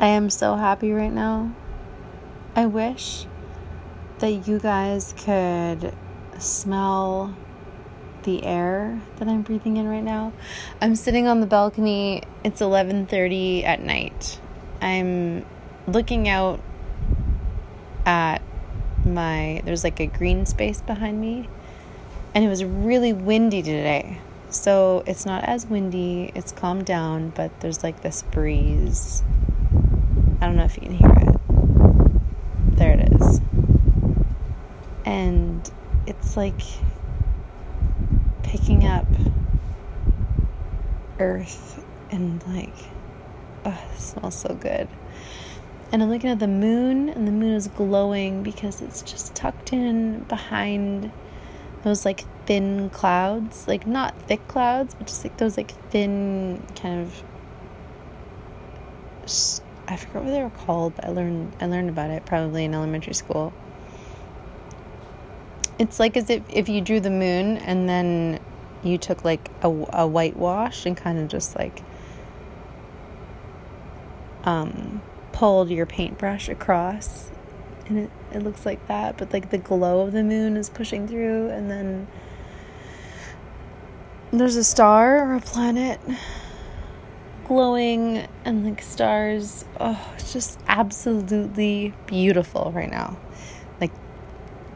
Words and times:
I 0.00 0.08
am 0.08 0.28
so 0.28 0.56
happy 0.56 0.92
right 0.92 1.12
now. 1.12 1.54
I 2.56 2.66
wish 2.66 3.26
that 4.18 4.48
you 4.48 4.58
guys 4.58 5.14
could 5.16 5.94
smell 6.38 7.34
the 8.24 8.44
air 8.44 9.00
that 9.16 9.28
I'm 9.28 9.42
breathing 9.42 9.76
in 9.76 9.86
right 9.86 10.02
now. 10.02 10.32
I'm 10.80 10.96
sitting 10.96 11.28
on 11.28 11.40
the 11.40 11.46
balcony. 11.46 12.22
It's 12.42 12.60
11:30 12.60 13.64
at 13.64 13.82
night. 13.82 14.40
I'm 14.82 15.44
looking 15.86 16.28
out 16.28 16.60
at 18.04 18.42
my 19.04 19.62
there's 19.64 19.84
like 19.84 20.00
a 20.00 20.06
green 20.06 20.44
space 20.46 20.80
behind 20.80 21.20
me. 21.20 21.48
And 22.34 22.44
it 22.44 22.48
was 22.48 22.64
really 22.64 23.12
windy 23.12 23.62
today. 23.62 24.18
So 24.50 25.04
it's 25.06 25.24
not 25.24 25.44
as 25.44 25.66
windy. 25.66 26.32
It's 26.34 26.50
calmed 26.50 26.86
down, 26.86 27.30
but 27.30 27.60
there's 27.60 27.84
like 27.84 28.02
this 28.02 28.22
breeze. 28.22 29.22
I 30.44 30.46
don't 30.46 30.56
know 30.56 30.64
if 30.64 30.76
you 30.76 30.82
can 30.82 30.92
hear 30.92 31.10
it. 31.10 32.76
There 32.76 32.92
it 32.92 33.12
is. 33.14 33.40
And 35.06 35.70
it's 36.06 36.36
like 36.36 36.60
picking 38.42 38.84
up 38.84 39.06
earth 41.18 41.82
and 42.10 42.46
like 42.48 42.74
oh, 43.64 43.84
it 43.94 43.98
smells 43.98 44.34
so 44.34 44.54
good. 44.54 44.86
And 45.90 46.02
I'm 46.02 46.10
looking 46.10 46.28
at 46.28 46.40
the 46.40 46.46
moon 46.46 47.08
and 47.08 47.26
the 47.26 47.32
moon 47.32 47.54
is 47.54 47.68
glowing 47.68 48.42
because 48.42 48.82
it's 48.82 49.00
just 49.00 49.34
tucked 49.34 49.72
in 49.72 50.24
behind 50.24 51.10
those 51.84 52.04
like 52.04 52.24
thin 52.44 52.90
clouds, 52.90 53.66
like 53.66 53.86
not 53.86 54.14
thick 54.28 54.46
clouds, 54.46 54.94
but 54.94 55.06
just 55.06 55.24
like 55.24 55.38
those 55.38 55.56
like 55.56 55.70
thin 55.90 56.62
kind 56.76 57.00
of 57.00 57.22
I 59.86 59.96
forget 59.96 60.22
what 60.22 60.30
they 60.30 60.42
were 60.42 60.50
called, 60.50 60.94
but 60.96 61.04
I 61.04 61.08
learned 61.08 61.54
I 61.60 61.66
learned 61.66 61.90
about 61.90 62.10
it 62.10 62.24
probably 62.24 62.64
in 62.64 62.74
elementary 62.74 63.14
school. 63.14 63.52
It's 65.78 65.98
like 65.98 66.16
as 66.16 66.30
if, 66.30 66.42
if 66.48 66.68
you 66.68 66.80
drew 66.80 67.00
the 67.00 67.10
moon 67.10 67.56
and 67.58 67.88
then 67.88 68.40
you 68.84 68.96
took 68.98 69.24
like 69.24 69.50
a, 69.62 69.68
a 69.92 70.06
whitewash 70.06 70.86
and 70.86 70.96
kind 70.96 71.18
of 71.18 71.28
just 71.28 71.56
like 71.56 71.82
um, 74.44 75.02
pulled 75.32 75.70
your 75.70 75.86
paintbrush 75.86 76.48
across 76.48 77.30
and 77.86 77.98
it, 77.98 78.10
it 78.32 78.42
looks 78.42 78.64
like 78.64 78.86
that 78.86 79.16
but 79.16 79.32
like 79.32 79.50
the 79.50 79.58
glow 79.58 80.00
of 80.00 80.12
the 80.12 80.22
moon 80.22 80.56
is 80.56 80.70
pushing 80.70 81.08
through 81.08 81.48
and 81.48 81.70
then 81.70 82.06
there's 84.30 84.56
a 84.56 84.64
star 84.64 85.18
or 85.18 85.34
a 85.34 85.40
planet 85.40 86.00
glowing 87.44 88.26
and 88.44 88.64
like 88.64 88.80
stars 88.82 89.64
oh 89.78 90.12
it's 90.14 90.32
just 90.32 90.58
absolutely 90.66 91.92
beautiful 92.06 92.72
right 92.74 92.90
now 92.90 93.16
Like 93.80 93.92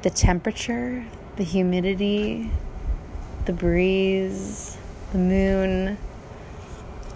the 0.02 0.10
temperature, 0.10 1.05
the 1.36 1.44
humidity, 1.44 2.50
the 3.47 3.52
breeze, 3.52 4.77
the 5.12 5.19
moon. 5.19 5.98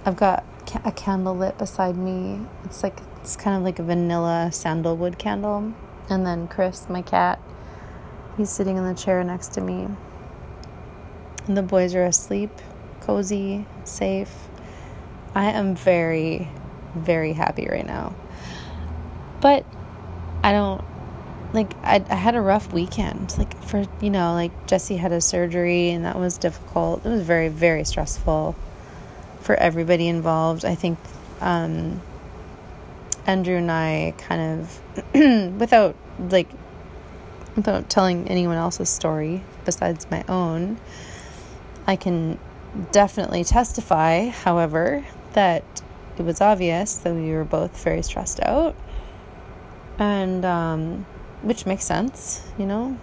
I've 0.04 0.16
got 0.16 0.44
a 0.84 0.92
candle 0.92 1.36
lit 1.36 1.58
beside 1.58 1.96
me. 1.96 2.40
It's 2.64 2.82
like 2.82 2.98
it's 3.20 3.36
kind 3.36 3.56
of 3.56 3.62
like 3.62 3.78
a 3.78 3.82
vanilla 3.82 4.50
sandalwood 4.52 5.18
candle. 5.18 5.74
And 6.08 6.26
then 6.26 6.48
Chris, 6.48 6.88
my 6.88 7.02
cat, 7.02 7.40
he's 8.36 8.50
sitting 8.50 8.76
in 8.76 8.84
the 8.84 8.94
chair 8.94 9.22
next 9.22 9.48
to 9.54 9.60
me. 9.60 9.88
And 11.46 11.56
the 11.56 11.62
boys 11.62 11.94
are 11.94 12.04
asleep, 12.04 12.50
cozy, 13.00 13.66
safe. 13.84 14.32
I 15.34 15.52
am 15.52 15.74
very, 15.74 16.48
very 16.94 17.32
happy 17.32 17.66
right 17.70 17.86
now. 17.86 18.14
But 19.40 19.64
I 20.42 20.52
don't 20.52 20.84
like 21.52 21.74
I, 21.82 22.04
I 22.08 22.14
had 22.14 22.34
a 22.34 22.40
rough 22.40 22.72
weekend. 22.72 23.36
Like 23.38 23.62
for 23.64 23.84
you 24.00 24.10
know 24.10 24.34
like 24.34 24.66
jesse 24.66 24.96
had 24.96 25.12
a 25.12 25.20
surgery 25.20 25.90
and 25.90 26.04
that 26.04 26.18
was 26.18 26.38
difficult. 26.38 27.04
It 27.04 27.08
was 27.08 27.22
very 27.22 27.48
very 27.48 27.84
stressful 27.84 28.54
for 29.40 29.54
everybody 29.54 30.08
involved. 30.08 30.64
I 30.64 30.74
think 30.74 30.98
um, 31.40 32.00
andrew 33.24 33.56
and 33.56 33.70
i 33.70 34.12
kind 34.18 34.60
of 34.60 35.14
without 35.60 35.94
like 36.18 36.48
without 37.54 37.88
telling 37.88 38.26
anyone 38.28 38.56
else's 38.56 38.88
story 38.90 39.44
besides 39.64 40.08
my 40.10 40.24
own 40.28 40.76
i 41.86 41.94
can 41.94 42.36
definitely 42.90 43.44
testify. 43.44 44.28
However 44.28 45.04
that 45.34 45.82
it 46.18 46.22
was 46.22 46.40
obvious 46.40 46.96
that 46.96 47.14
we 47.14 47.32
were 47.32 47.44
both 47.44 47.82
very 47.82 48.02
stressed 48.02 48.40
out 48.40 48.76
and 49.98 50.44
um, 50.44 51.06
which 51.42 51.66
makes 51.66 51.84
sense, 51.84 52.46
you 52.58 52.66
know? 52.66 52.98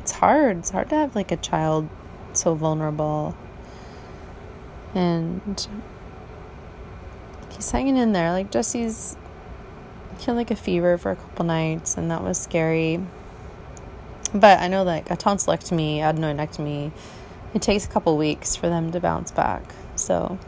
It's 0.00 0.12
hard. 0.12 0.58
It's 0.58 0.70
hard 0.70 0.88
to 0.90 0.96
have 0.96 1.14
like 1.14 1.30
a 1.30 1.36
child 1.36 1.88
so 2.32 2.54
vulnerable. 2.54 3.36
And 4.94 5.66
he's 7.50 7.70
hanging 7.70 7.96
in 7.96 8.12
there. 8.12 8.32
Like 8.32 8.50
Jesse's 8.50 9.16
had 10.24 10.36
like 10.36 10.50
a 10.50 10.56
fever 10.56 10.98
for 10.98 11.12
a 11.12 11.16
couple 11.16 11.44
nights 11.44 11.96
and 11.96 12.10
that 12.10 12.22
was 12.22 12.38
scary. 12.38 13.00
But 14.34 14.60
I 14.60 14.68
know 14.68 14.82
like 14.82 15.10
a 15.10 15.16
tonsillectomy, 15.16 15.98
adenoidectomy, 15.98 16.92
it 17.54 17.62
takes 17.62 17.84
a 17.84 17.88
couple 17.88 18.16
weeks 18.16 18.56
for 18.56 18.68
them 18.68 18.92
to 18.92 19.00
bounce 19.00 19.30
back. 19.30 19.62
So 19.96 20.38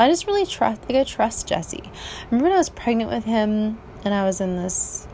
I 0.00 0.08
just 0.08 0.26
really 0.26 0.46
trust 0.46 0.80
like 0.88 0.96
I 0.96 1.04
trust 1.04 1.46
Jesse. 1.46 1.82
Remember 2.30 2.44
when 2.44 2.52
I 2.52 2.58
was 2.58 2.70
pregnant 2.70 3.10
with 3.10 3.24
him 3.24 3.78
and 4.02 4.14
I 4.14 4.24
was 4.24 4.40
in 4.40 4.56
this 4.56 5.06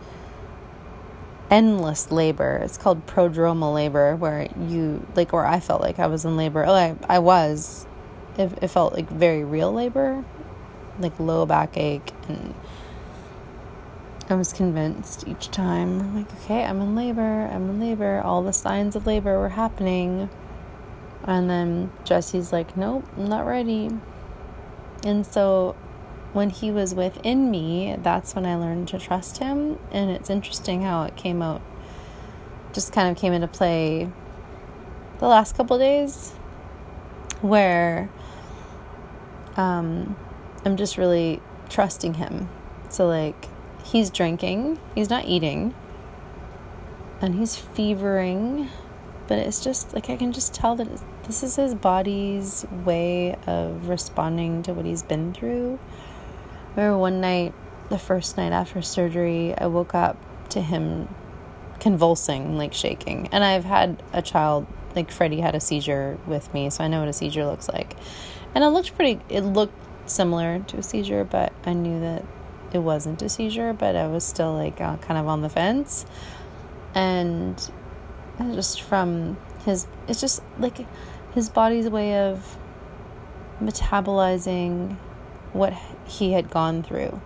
endless 1.50 2.10
labor. 2.10 2.60
It's 2.62 2.78
called 2.78 3.06
prodromal 3.06 3.74
labor, 3.74 4.16
where 4.16 4.48
you 4.68 5.06
like, 5.14 5.32
where 5.32 5.46
I 5.46 5.60
felt 5.60 5.80
like 5.80 5.98
I 5.98 6.06
was 6.06 6.24
in 6.24 6.36
labor. 6.36 6.64
Oh, 6.64 6.72
I, 6.72 6.96
I 7.08 7.18
was. 7.18 7.86
It, 8.38 8.58
it 8.62 8.68
felt 8.68 8.92
like 8.92 9.08
very 9.08 9.44
real 9.44 9.72
labor, 9.72 10.24
like 10.98 11.18
low 11.18 11.46
backache, 11.46 12.12
and 12.28 12.54
I 14.28 14.34
was 14.34 14.52
convinced 14.52 15.26
each 15.26 15.50
time, 15.50 16.14
like, 16.14 16.30
okay, 16.42 16.64
I'm 16.64 16.80
in 16.80 16.94
labor, 16.94 17.48
I'm 17.50 17.70
in 17.70 17.80
labor. 17.80 18.20
All 18.20 18.42
the 18.42 18.52
signs 18.52 18.94
of 18.94 19.06
labor 19.06 19.38
were 19.38 19.48
happening, 19.50 20.28
and 21.24 21.48
then 21.48 21.90
Jesse's 22.04 22.52
like, 22.52 22.76
nope, 22.76 23.04
I'm 23.16 23.26
not 23.26 23.46
ready. 23.46 23.90
And 25.04 25.26
so 25.26 25.76
when 26.32 26.50
he 26.50 26.70
was 26.70 26.94
within 26.94 27.50
me, 27.50 27.96
that's 28.02 28.34
when 28.34 28.44
I 28.44 28.56
learned 28.56 28.88
to 28.88 28.98
trust 28.98 29.38
him. 29.38 29.78
And 29.90 30.10
it's 30.10 30.30
interesting 30.30 30.82
how 30.82 31.04
it 31.04 31.16
came 31.16 31.42
out, 31.42 31.62
just 32.72 32.92
kind 32.92 33.10
of 33.10 33.16
came 33.16 33.32
into 33.32 33.48
play 33.48 34.10
the 35.18 35.26
last 35.26 35.56
couple 35.56 35.78
days, 35.78 36.32
where 37.40 38.10
um, 39.56 40.16
I'm 40.64 40.76
just 40.76 40.98
really 40.98 41.40
trusting 41.68 42.14
him. 42.14 42.48
So, 42.90 43.06
like, 43.06 43.48
he's 43.82 44.10
drinking, 44.10 44.78
he's 44.94 45.08
not 45.08 45.24
eating, 45.24 45.74
and 47.20 47.34
he's 47.34 47.56
fevering, 47.56 48.68
but 49.26 49.38
it's 49.38 49.64
just 49.64 49.94
like 49.94 50.10
I 50.10 50.16
can 50.16 50.32
just 50.32 50.52
tell 50.52 50.76
that 50.76 50.88
this 51.26 51.42
is 51.42 51.56
his 51.56 51.74
body's 51.74 52.64
way 52.84 53.34
of 53.46 53.88
responding 53.88 54.62
to 54.62 54.72
what 54.72 54.84
he's 54.84 55.02
been 55.02 55.32
through 55.34 55.78
remember 56.76 56.98
one 56.98 57.20
night, 57.20 57.54
the 57.88 57.98
first 57.98 58.36
night 58.36 58.52
after 58.52 58.82
surgery, 58.82 59.54
I 59.56 59.66
woke 59.66 59.94
up 59.94 60.16
to 60.50 60.60
him 60.60 61.08
convulsing, 61.80 62.56
like 62.56 62.74
shaking. 62.74 63.28
And 63.32 63.42
I've 63.42 63.64
had 63.64 64.02
a 64.12 64.22
child, 64.22 64.66
like 64.94 65.10
Freddie 65.10 65.40
had 65.40 65.54
a 65.54 65.60
seizure 65.60 66.18
with 66.26 66.52
me, 66.52 66.70
so 66.70 66.84
I 66.84 66.88
know 66.88 67.00
what 67.00 67.08
a 67.08 67.12
seizure 67.12 67.46
looks 67.46 67.68
like. 67.68 67.96
And 68.54 68.62
it 68.62 68.68
looked 68.68 68.94
pretty, 68.94 69.20
it 69.28 69.42
looked 69.42 69.74
similar 70.08 70.60
to 70.60 70.78
a 70.78 70.82
seizure, 70.82 71.24
but 71.24 71.52
I 71.64 71.72
knew 71.72 72.00
that 72.00 72.24
it 72.72 72.78
wasn't 72.78 73.22
a 73.22 73.28
seizure, 73.28 73.72
but 73.72 73.96
I 73.96 74.06
was 74.06 74.24
still 74.24 74.54
like 74.54 74.80
uh, 74.80 74.96
kind 74.98 75.18
of 75.18 75.28
on 75.28 75.42
the 75.42 75.48
fence. 75.48 76.04
And 76.94 77.58
just 78.38 78.82
from 78.82 79.36
his, 79.64 79.86
it's 80.08 80.20
just 80.20 80.42
like 80.58 80.86
his 81.36 81.50
body's 81.50 81.86
way 81.88 82.18
of 82.18 82.56
metabolizing 83.60 84.96
what 85.52 85.74
he 86.06 86.32
had 86.32 86.50
gone 86.50 86.82
through. 86.82 87.20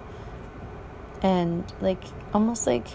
And 1.23 1.73
like 1.81 2.03
almost 2.35 2.67
like 2.67 2.87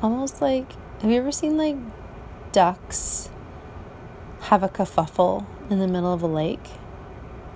almost 0.00 0.40
like 0.40 0.70
have 1.00 1.10
you 1.10 1.18
ever 1.18 1.32
seen 1.32 1.56
like 1.56 1.76
ducks 2.52 3.30
have 4.42 4.62
a 4.62 4.68
kerfuffle 4.68 5.44
in 5.68 5.80
the 5.80 5.88
middle 5.88 6.12
of 6.12 6.22
a 6.22 6.28
lake? 6.28 6.66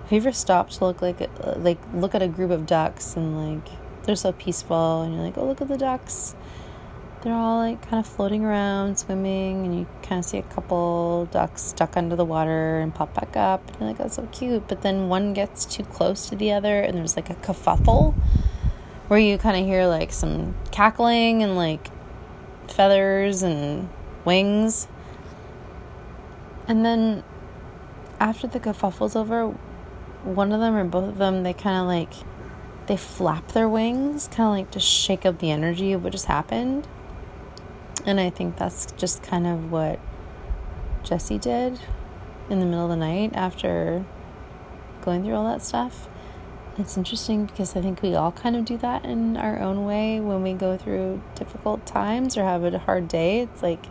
Have 0.03 0.13
you 0.13 0.19
ever 0.19 0.33
stopped 0.33 0.73
to 0.79 0.87
look 0.87 1.01
like 1.01 1.21
uh, 1.21 1.55
like 1.59 1.79
look 1.95 2.17
at 2.17 2.23
a 2.23 2.29
group 2.29 2.51
of 2.51 2.67
ducks 2.67 3.15
and 3.15 3.37
like 3.37 3.73
they're 4.03 4.17
so 4.17 4.33
peaceful 4.33 5.03
and 5.03 5.15
you're 5.15 5.23
like, 5.23 5.39
"Oh, 5.39 5.47
look 5.47 5.61
at 5.61 5.69
the 5.69 5.79
ducks. 5.79 6.35
They're 7.29 7.37
all 7.37 7.59
like 7.59 7.83
kind 7.91 8.01
of 8.01 8.11
floating 8.11 8.43
around, 8.43 8.99
swimming, 8.99 9.67
and 9.67 9.79
you 9.79 9.87
kind 10.03 10.19
of 10.19 10.25
see 10.25 10.39
a 10.39 10.43
couple 10.43 11.27
ducks 11.27 11.61
stuck 11.61 11.95
under 11.95 12.17
the 12.17 12.25
water 12.25 12.79
and 12.79 12.95
pop 12.95 13.13
back 13.13 13.37
up. 13.37 13.69
And 13.69 13.81
you're 13.81 13.89
like, 13.91 13.99
that's 13.99 14.17
so 14.17 14.27
cute. 14.33 14.67
But 14.67 14.81
then 14.81 15.11
one 15.11 15.35
gets 15.35 15.67
too 15.67 15.83
close 15.85 16.31
to 16.31 16.37
the 16.37 16.53
other, 16.53 16.81
and 16.81 16.97
there's 16.97 17.17
like 17.17 17.29
a 17.29 17.35
kerfuffle 17.35 18.15
where 19.09 19.21
you 19.21 19.37
kind 19.37 19.59
of 19.59 19.67
hear 19.67 19.87
like 19.87 20.11
some 20.11 20.55
cackling 20.71 21.43
and 21.43 21.55
like 21.55 21.91
feathers 22.69 23.43
and 23.43 23.91
wings. 24.25 24.89
And 26.67 26.83
then 26.83 27.23
after 28.21 28.47
the 28.47 28.59
kerfuffle's 28.59 29.17
over, 29.17 29.49
one 30.25 30.51
of 30.51 30.61
them 30.61 30.75
or 30.75 30.85
both 30.85 31.11
of 31.11 31.19
them, 31.19 31.43
they 31.43 31.53
kind 31.53 31.79
of 31.79 31.87
like 31.87 32.27
they 32.87 32.97
flap 32.97 33.49
their 33.49 33.69
wings, 33.69 34.29
kind 34.29 34.47
of 34.49 34.53
like 34.55 34.71
to 34.71 34.81
shake 34.81 35.27
up 35.27 35.41
the 35.41 35.51
energy 35.51 35.93
of 35.93 36.03
what 36.03 36.13
just 36.13 36.25
happened. 36.25 36.89
And 38.09 38.19
I 38.19 38.31
think 38.31 38.57
that's 38.57 38.91
just 38.93 39.23
kind 39.23 39.47
of 39.47 39.71
what 39.71 40.01
Jesse 41.03 41.37
did 41.37 41.79
in 42.49 42.59
the 42.59 42.65
middle 42.65 42.85
of 42.85 42.89
the 42.89 42.97
night 42.97 43.33
after 43.35 44.03
going 45.03 45.23
through 45.23 45.35
all 45.35 45.45
that 45.45 45.61
stuff. 45.61 46.09
It's 46.79 46.97
interesting 46.97 47.45
because 47.45 47.77
I 47.77 47.83
think 47.83 48.01
we 48.01 48.15
all 48.15 48.33
kind 48.33 48.57
of 48.57 48.65
do 48.65 48.79
that 48.79 49.05
in 49.05 49.37
our 49.37 49.61
own 49.61 49.85
way 49.85 50.21
when 50.21 50.43
we 50.43 50.55
go 50.55 50.79
through 50.79 51.21
difficult 51.35 51.85
times 51.85 52.39
or 52.39 52.45
have 52.45 52.65
a 52.65 52.79
hard 52.79 53.09
day. 53.09 53.41
It's 53.41 53.63
like 53.63 53.85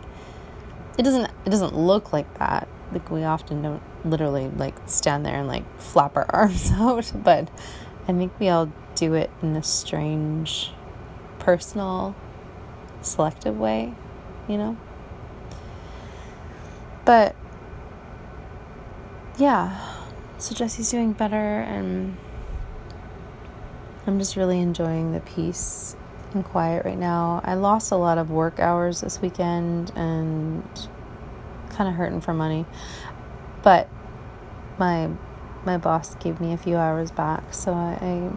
it 0.98 1.04
doesn't 1.04 1.30
it 1.46 1.50
doesn't 1.50 1.76
look 1.76 2.12
like 2.12 2.40
that. 2.40 2.66
Like 2.90 3.08
we 3.12 3.22
often 3.22 3.62
don't 3.62 3.82
literally 4.04 4.48
like 4.48 4.74
stand 4.86 5.24
there 5.24 5.36
and 5.36 5.46
like 5.46 5.62
flap 5.80 6.16
our 6.16 6.26
arms 6.30 6.72
out, 6.72 7.12
but 7.14 7.48
I 8.08 8.14
think 8.14 8.32
we 8.40 8.48
all 8.48 8.72
do 8.96 9.14
it 9.14 9.30
in 9.42 9.54
a 9.54 9.62
strange, 9.62 10.72
personal, 11.38 12.16
selective 13.00 13.56
way, 13.56 13.94
you 14.48 14.56
know? 14.56 14.76
But 17.04 17.36
yeah, 19.38 19.78
so 20.38 20.54
Jesse's 20.54 20.90
doing 20.90 21.12
better, 21.12 21.36
and 21.36 22.16
I'm 24.06 24.18
just 24.18 24.36
really 24.36 24.60
enjoying 24.60 25.12
the 25.12 25.20
peace 25.20 25.96
and 26.34 26.44
quiet 26.44 26.84
right 26.84 26.98
now. 26.98 27.40
I 27.44 27.54
lost 27.54 27.92
a 27.92 27.96
lot 27.96 28.18
of 28.18 28.30
work 28.30 28.58
hours 28.58 29.00
this 29.00 29.20
weekend 29.20 29.92
and 29.94 30.62
kind 31.70 31.88
of 31.88 31.94
hurting 31.94 32.20
for 32.20 32.34
money. 32.34 32.66
But 33.62 33.88
my 34.78 35.10
my 35.64 35.76
boss 35.76 36.14
gave 36.16 36.40
me 36.40 36.52
a 36.52 36.56
few 36.56 36.76
hours 36.76 37.10
back, 37.10 37.52
so 37.52 37.72
I 37.72 38.30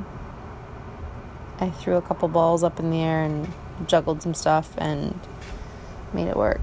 I 1.59 1.69
threw 1.69 1.95
a 1.95 2.01
couple 2.01 2.27
balls 2.27 2.63
up 2.63 2.79
in 2.79 2.89
the 2.89 3.01
air 3.01 3.23
and 3.23 3.47
juggled 3.87 4.21
some 4.21 4.33
stuff 4.33 4.73
and 4.77 5.19
made 6.13 6.27
it 6.27 6.35
work. 6.35 6.61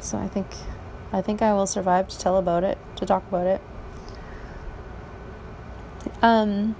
So 0.00 0.18
I 0.18 0.28
think 0.28 0.46
I 1.12 1.22
think 1.22 1.42
I 1.42 1.52
will 1.54 1.66
survive 1.66 2.08
to 2.08 2.18
tell 2.18 2.36
about 2.36 2.64
it, 2.64 2.78
to 2.96 3.06
talk 3.06 3.26
about 3.28 3.46
it. 3.46 3.60
Um 6.22 6.76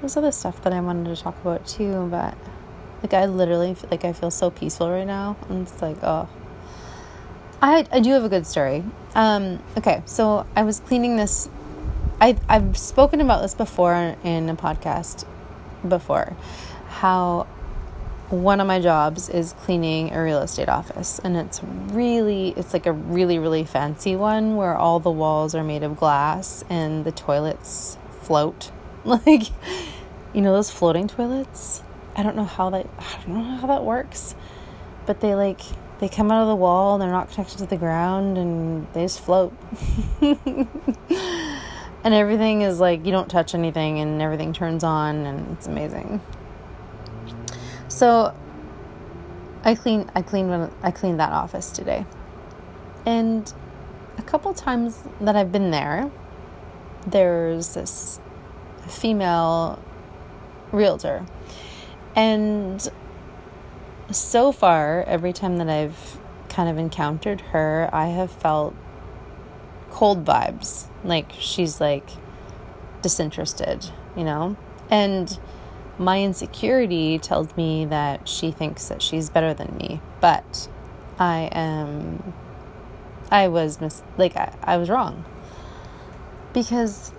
there's 0.00 0.16
other 0.16 0.32
stuff 0.32 0.62
that 0.62 0.72
I 0.72 0.80
wanted 0.80 1.14
to 1.14 1.20
talk 1.20 1.40
about 1.42 1.66
too, 1.66 2.08
but 2.10 2.36
like 3.02 3.14
I 3.14 3.26
literally 3.26 3.76
like 3.90 4.04
I 4.04 4.12
feel 4.12 4.30
so 4.30 4.50
peaceful 4.50 4.90
right 4.90 5.06
now. 5.06 5.36
I'm 5.48 5.64
just 5.64 5.82
like, 5.82 5.96
oh, 6.02 6.28
I 7.60 7.86
I 7.90 8.00
do 8.00 8.10
have 8.12 8.24
a 8.24 8.28
good 8.28 8.46
story. 8.46 8.84
Um, 9.14 9.62
okay, 9.76 10.02
so 10.06 10.46
I 10.54 10.62
was 10.62 10.80
cleaning 10.80 11.16
this. 11.16 11.48
I 12.20 12.36
I've 12.48 12.76
spoken 12.76 13.20
about 13.20 13.42
this 13.42 13.54
before 13.54 14.16
in 14.22 14.48
a 14.48 14.56
podcast 14.56 15.24
before, 15.86 16.36
how 16.88 17.46
one 18.30 18.60
of 18.60 18.66
my 18.66 18.78
jobs 18.78 19.30
is 19.30 19.54
cleaning 19.54 20.12
a 20.12 20.22
real 20.22 20.40
estate 20.40 20.68
office, 20.68 21.18
and 21.24 21.36
it's 21.36 21.62
really 21.62 22.50
it's 22.56 22.74
like 22.74 22.86
a 22.86 22.92
really 22.92 23.38
really 23.38 23.64
fancy 23.64 24.16
one 24.16 24.56
where 24.56 24.76
all 24.76 25.00
the 25.00 25.10
walls 25.10 25.54
are 25.54 25.64
made 25.64 25.82
of 25.82 25.96
glass 25.96 26.62
and 26.68 27.04
the 27.04 27.12
toilets 27.12 27.96
float 28.22 28.70
like 29.04 29.44
you 30.34 30.42
know 30.42 30.52
those 30.52 30.70
floating 30.70 31.08
toilets. 31.08 31.82
I 32.16 32.22
don't 32.22 32.36
know 32.36 32.44
how 32.44 32.70
that 32.70 32.86
I 32.98 33.22
don't 33.24 33.28
know 33.28 33.56
how 33.56 33.66
that 33.68 33.84
works, 33.84 34.34
but 35.06 35.20
they 35.20 35.34
like 35.34 35.60
they 36.00 36.08
come 36.08 36.30
out 36.30 36.42
of 36.42 36.48
the 36.48 36.56
wall 36.56 36.94
and 36.94 37.02
they're 37.02 37.10
not 37.10 37.30
connected 37.30 37.58
to 37.58 37.66
the 37.66 37.76
ground 37.76 38.36
and 38.36 38.86
they 38.92 39.02
just 39.02 39.20
float. 39.20 39.52
and 40.20 40.68
everything 42.04 42.62
is 42.62 42.78
like 42.78 43.06
you 43.06 43.12
don't 43.12 43.30
touch 43.30 43.54
anything 43.54 44.00
and 44.00 44.20
everything 44.20 44.52
turns 44.52 44.84
on 44.84 45.26
and 45.26 45.56
it's 45.56 45.66
amazing. 45.66 46.20
So 47.98 48.32
I 49.64 49.74
clean 49.74 50.08
I 50.14 50.22
cleaned 50.22 50.70
I 50.84 50.92
cleaned 50.92 51.18
that 51.18 51.32
office 51.32 51.72
today. 51.72 52.06
And 53.04 53.52
a 54.16 54.22
couple 54.22 54.54
times 54.54 55.02
that 55.20 55.34
I've 55.34 55.50
been 55.50 55.72
there, 55.72 56.08
there's 57.08 57.74
this 57.74 58.20
female 58.86 59.82
realtor. 60.70 61.26
And 62.14 62.88
so 64.12 64.52
far, 64.52 65.02
every 65.02 65.32
time 65.32 65.56
that 65.56 65.68
I've 65.68 66.18
kind 66.48 66.68
of 66.68 66.78
encountered 66.78 67.40
her, 67.52 67.90
I 67.92 68.06
have 68.10 68.30
felt 68.30 68.76
cold 69.90 70.24
vibes. 70.24 70.86
Like 71.02 71.32
she's 71.32 71.80
like 71.80 72.08
disinterested, 73.02 73.90
you 74.16 74.22
know? 74.22 74.56
And 74.88 75.36
my 75.98 76.22
insecurity 76.22 77.18
tells 77.18 77.56
me 77.56 77.84
that 77.86 78.28
she 78.28 78.50
thinks 78.50 78.88
that 78.88 79.02
she's 79.02 79.30
better 79.30 79.52
than 79.52 79.76
me. 79.76 80.00
But 80.20 80.68
I 81.18 81.48
am, 81.52 82.32
I 83.30 83.48
was 83.48 83.80
mis- 83.80 84.02
like, 84.16 84.36
I, 84.36 84.54
I 84.62 84.76
was 84.76 84.88
wrong. 84.88 85.24
Because 86.52 87.12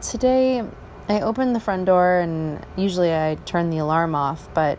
today 0.00 0.62
I 1.08 1.20
opened 1.20 1.54
the 1.54 1.60
front 1.60 1.84
door 1.84 2.18
and 2.18 2.64
usually 2.76 3.12
I 3.12 3.36
turn 3.44 3.70
the 3.70 3.78
alarm 3.78 4.14
off, 4.14 4.48
but 4.54 4.78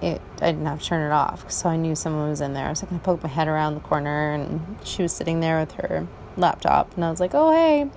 it 0.00 0.20
I 0.40 0.52
didn't 0.52 0.66
have 0.66 0.80
to 0.80 0.86
turn 0.86 1.04
it 1.04 1.12
off, 1.12 1.50
so 1.50 1.68
I 1.68 1.76
knew 1.76 1.96
someone 1.96 2.30
was 2.30 2.40
in 2.40 2.52
there. 2.54 2.72
So 2.76 2.86
I 2.86 2.90
kind 2.90 3.00
of 3.00 3.02
poked 3.02 3.24
my 3.24 3.28
head 3.28 3.48
around 3.48 3.74
the 3.74 3.80
corner, 3.80 4.32
and 4.32 4.76
she 4.84 5.02
was 5.02 5.12
sitting 5.12 5.40
there 5.40 5.58
with 5.58 5.72
her 5.72 6.06
laptop, 6.36 6.94
and 6.94 7.04
I 7.04 7.10
was 7.10 7.18
like, 7.18 7.32
"Oh 7.34 7.50
hey," 7.50 7.90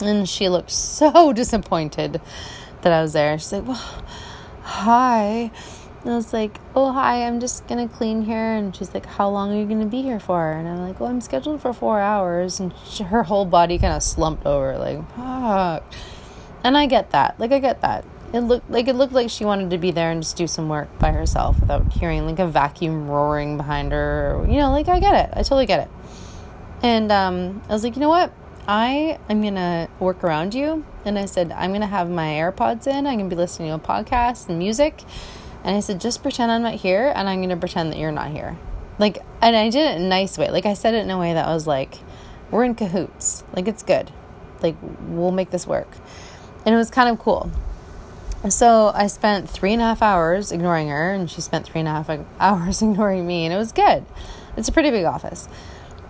and 0.00 0.28
she 0.28 0.48
looked 0.48 0.70
so 1.00 1.32
disappointed 1.32 2.20
that 2.84 2.92
I 2.92 3.02
was 3.02 3.12
there. 3.12 3.38
She's 3.38 3.52
like, 3.52 3.66
"Well, 3.66 3.82
hi." 4.62 5.50
And 6.02 6.12
I 6.12 6.16
was 6.16 6.32
like, 6.32 6.60
"Oh 6.76 6.92
hi, 6.92 7.26
I'm 7.26 7.40
just 7.40 7.66
gonna 7.66 7.88
clean 7.88 8.22
here." 8.22 8.54
And 8.54 8.74
she's 8.74 8.94
like, 8.94 9.06
"How 9.06 9.28
long 9.28 9.52
are 9.52 9.56
you 9.56 9.66
gonna 9.66 9.86
be 9.86 10.02
here 10.02 10.20
for?" 10.20 10.52
And 10.52 10.68
I'm 10.68 10.80
like, 10.80 11.00
"Well, 11.00 11.10
I'm 11.10 11.20
scheduled 11.20 11.60
for 11.60 11.72
four 11.72 11.98
hours." 12.00 12.60
And 12.60 12.72
she, 12.86 13.02
her 13.02 13.24
whole 13.24 13.44
body 13.44 13.78
kind 13.78 13.94
of 13.94 14.02
slumped 14.02 14.46
over, 14.46 14.78
like, 14.78 14.98
"Fuck." 15.16 15.82
And 16.62 16.78
I 16.78 16.86
get 16.86 17.10
that. 17.10 17.38
Like 17.40 17.52
I 17.52 17.58
get 17.58 17.82
that 17.82 18.04
it 18.34 18.40
looked 18.40 18.68
like 18.68 18.88
it 18.88 18.94
looked 18.94 19.12
like 19.12 19.30
she 19.30 19.44
wanted 19.44 19.70
to 19.70 19.78
be 19.78 19.92
there 19.92 20.10
and 20.10 20.20
just 20.20 20.36
do 20.36 20.48
some 20.48 20.68
work 20.68 20.98
by 20.98 21.12
herself 21.12 21.60
without 21.60 21.92
hearing 21.92 22.26
like 22.26 22.40
a 22.40 22.48
vacuum 22.48 23.08
roaring 23.08 23.56
behind 23.56 23.92
her. 23.92 24.44
You 24.48 24.56
know, 24.56 24.72
like 24.72 24.88
I 24.88 24.98
get 24.98 25.14
it. 25.14 25.30
I 25.32 25.42
totally 25.44 25.66
get 25.66 25.86
it. 25.86 25.88
And 26.82 27.12
um, 27.12 27.62
I 27.68 27.72
was 27.72 27.84
like, 27.84 27.94
you 27.94 28.00
know 28.00 28.08
what? 28.08 28.32
I 28.66 29.18
am 29.28 29.42
gonna 29.42 29.88
work 30.00 30.24
around 30.24 30.54
you. 30.54 30.84
And 31.04 31.18
I 31.18 31.26
said, 31.26 31.52
I'm 31.52 31.72
gonna 31.72 31.86
have 31.86 32.08
my 32.08 32.28
AirPods 32.28 32.86
in. 32.86 33.06
I'm 33.06 33.18
gonna 33.18 33.28
be 33.28 33.36
listening 33.36 33.68
to 33.68 33.74
a 33.74 33.78
podcast 33.78 34.48
and 34.48 34.58
music. 34.58 35.02
And 35.62 35.76
I 35.76 35.80
said, 35.80 36.00
just 36.00 36.22
pretend 36.22 36.50
I'm 36.50 36.62
not 36.62 36.74
here, 36.74 37.12
and 37.14 37.28
I'm 37.28 37.40
gonna 37.42 37.56
pretend 37.56 37.92
that 37.92 37.98
you're 37.98 38.12
not 38.12 38.30
here. 38.30 38.56
Like, 38.98 39.18
and 39.42 39.54
I 39.54 39.68
did 39.68 39.90
it 39.90 39.96
in 39.96 40.02
a 40.02 40.08
nice 40.08 40.38
way. 40.38 40.50
Like 40.50 40.66
I 40.66 40.74
said 40.74 40.94
it 40.94 40.98
in 40.98 41.10
a 41.10 41.18
way 41.18 41.34
that 41.34 41.46
was 41.46 41.66
like, 41.66 41.98
we're 42.50 42.64
in 42.64 42.74
cahoots. 42.74 43.44
Like 43.54 43.68
it's 43.68 43.82
good. 43.82 44.10
Like 44.62 44.76
we'll 45.08 45.32
make 45.32 45.50
this 45.50 45.66
work. 45.66 45.88
And 46.64 46.74
it 46.74 46.78
was 46.78 46.90
kind 46.90 47.10
of 47.10 47.18
cool. 47.18 47.50
So 48.48 48.92
I 48.94 49.06
spent 49.06 49.48
three 49.48 49.72
and 49.72 49.80
a 49.80 49.86
half 49.86 50.00
hours 50.00 50.52
ignoring 50.52 50.88
her, 50.88 51.12
and 51.12 51.30
she 51.30 51.42
spent 51.42 51.66
three 51.66 51.80
and 51.80 51.88
a 51.88 51.92
half 51.92 52.10
hours 52.40 52.80
ignoring 52.80 53.26
me, 53.26 53.44
and 53.44 53.52
it 53.52 53.58
was 53.58 53.72
good. 53.72 54.06
It's 54.56 54.68
a 54.68 54.72
pretty 54.72 54.90
big 54.90 55.04
office. 55.04 55.48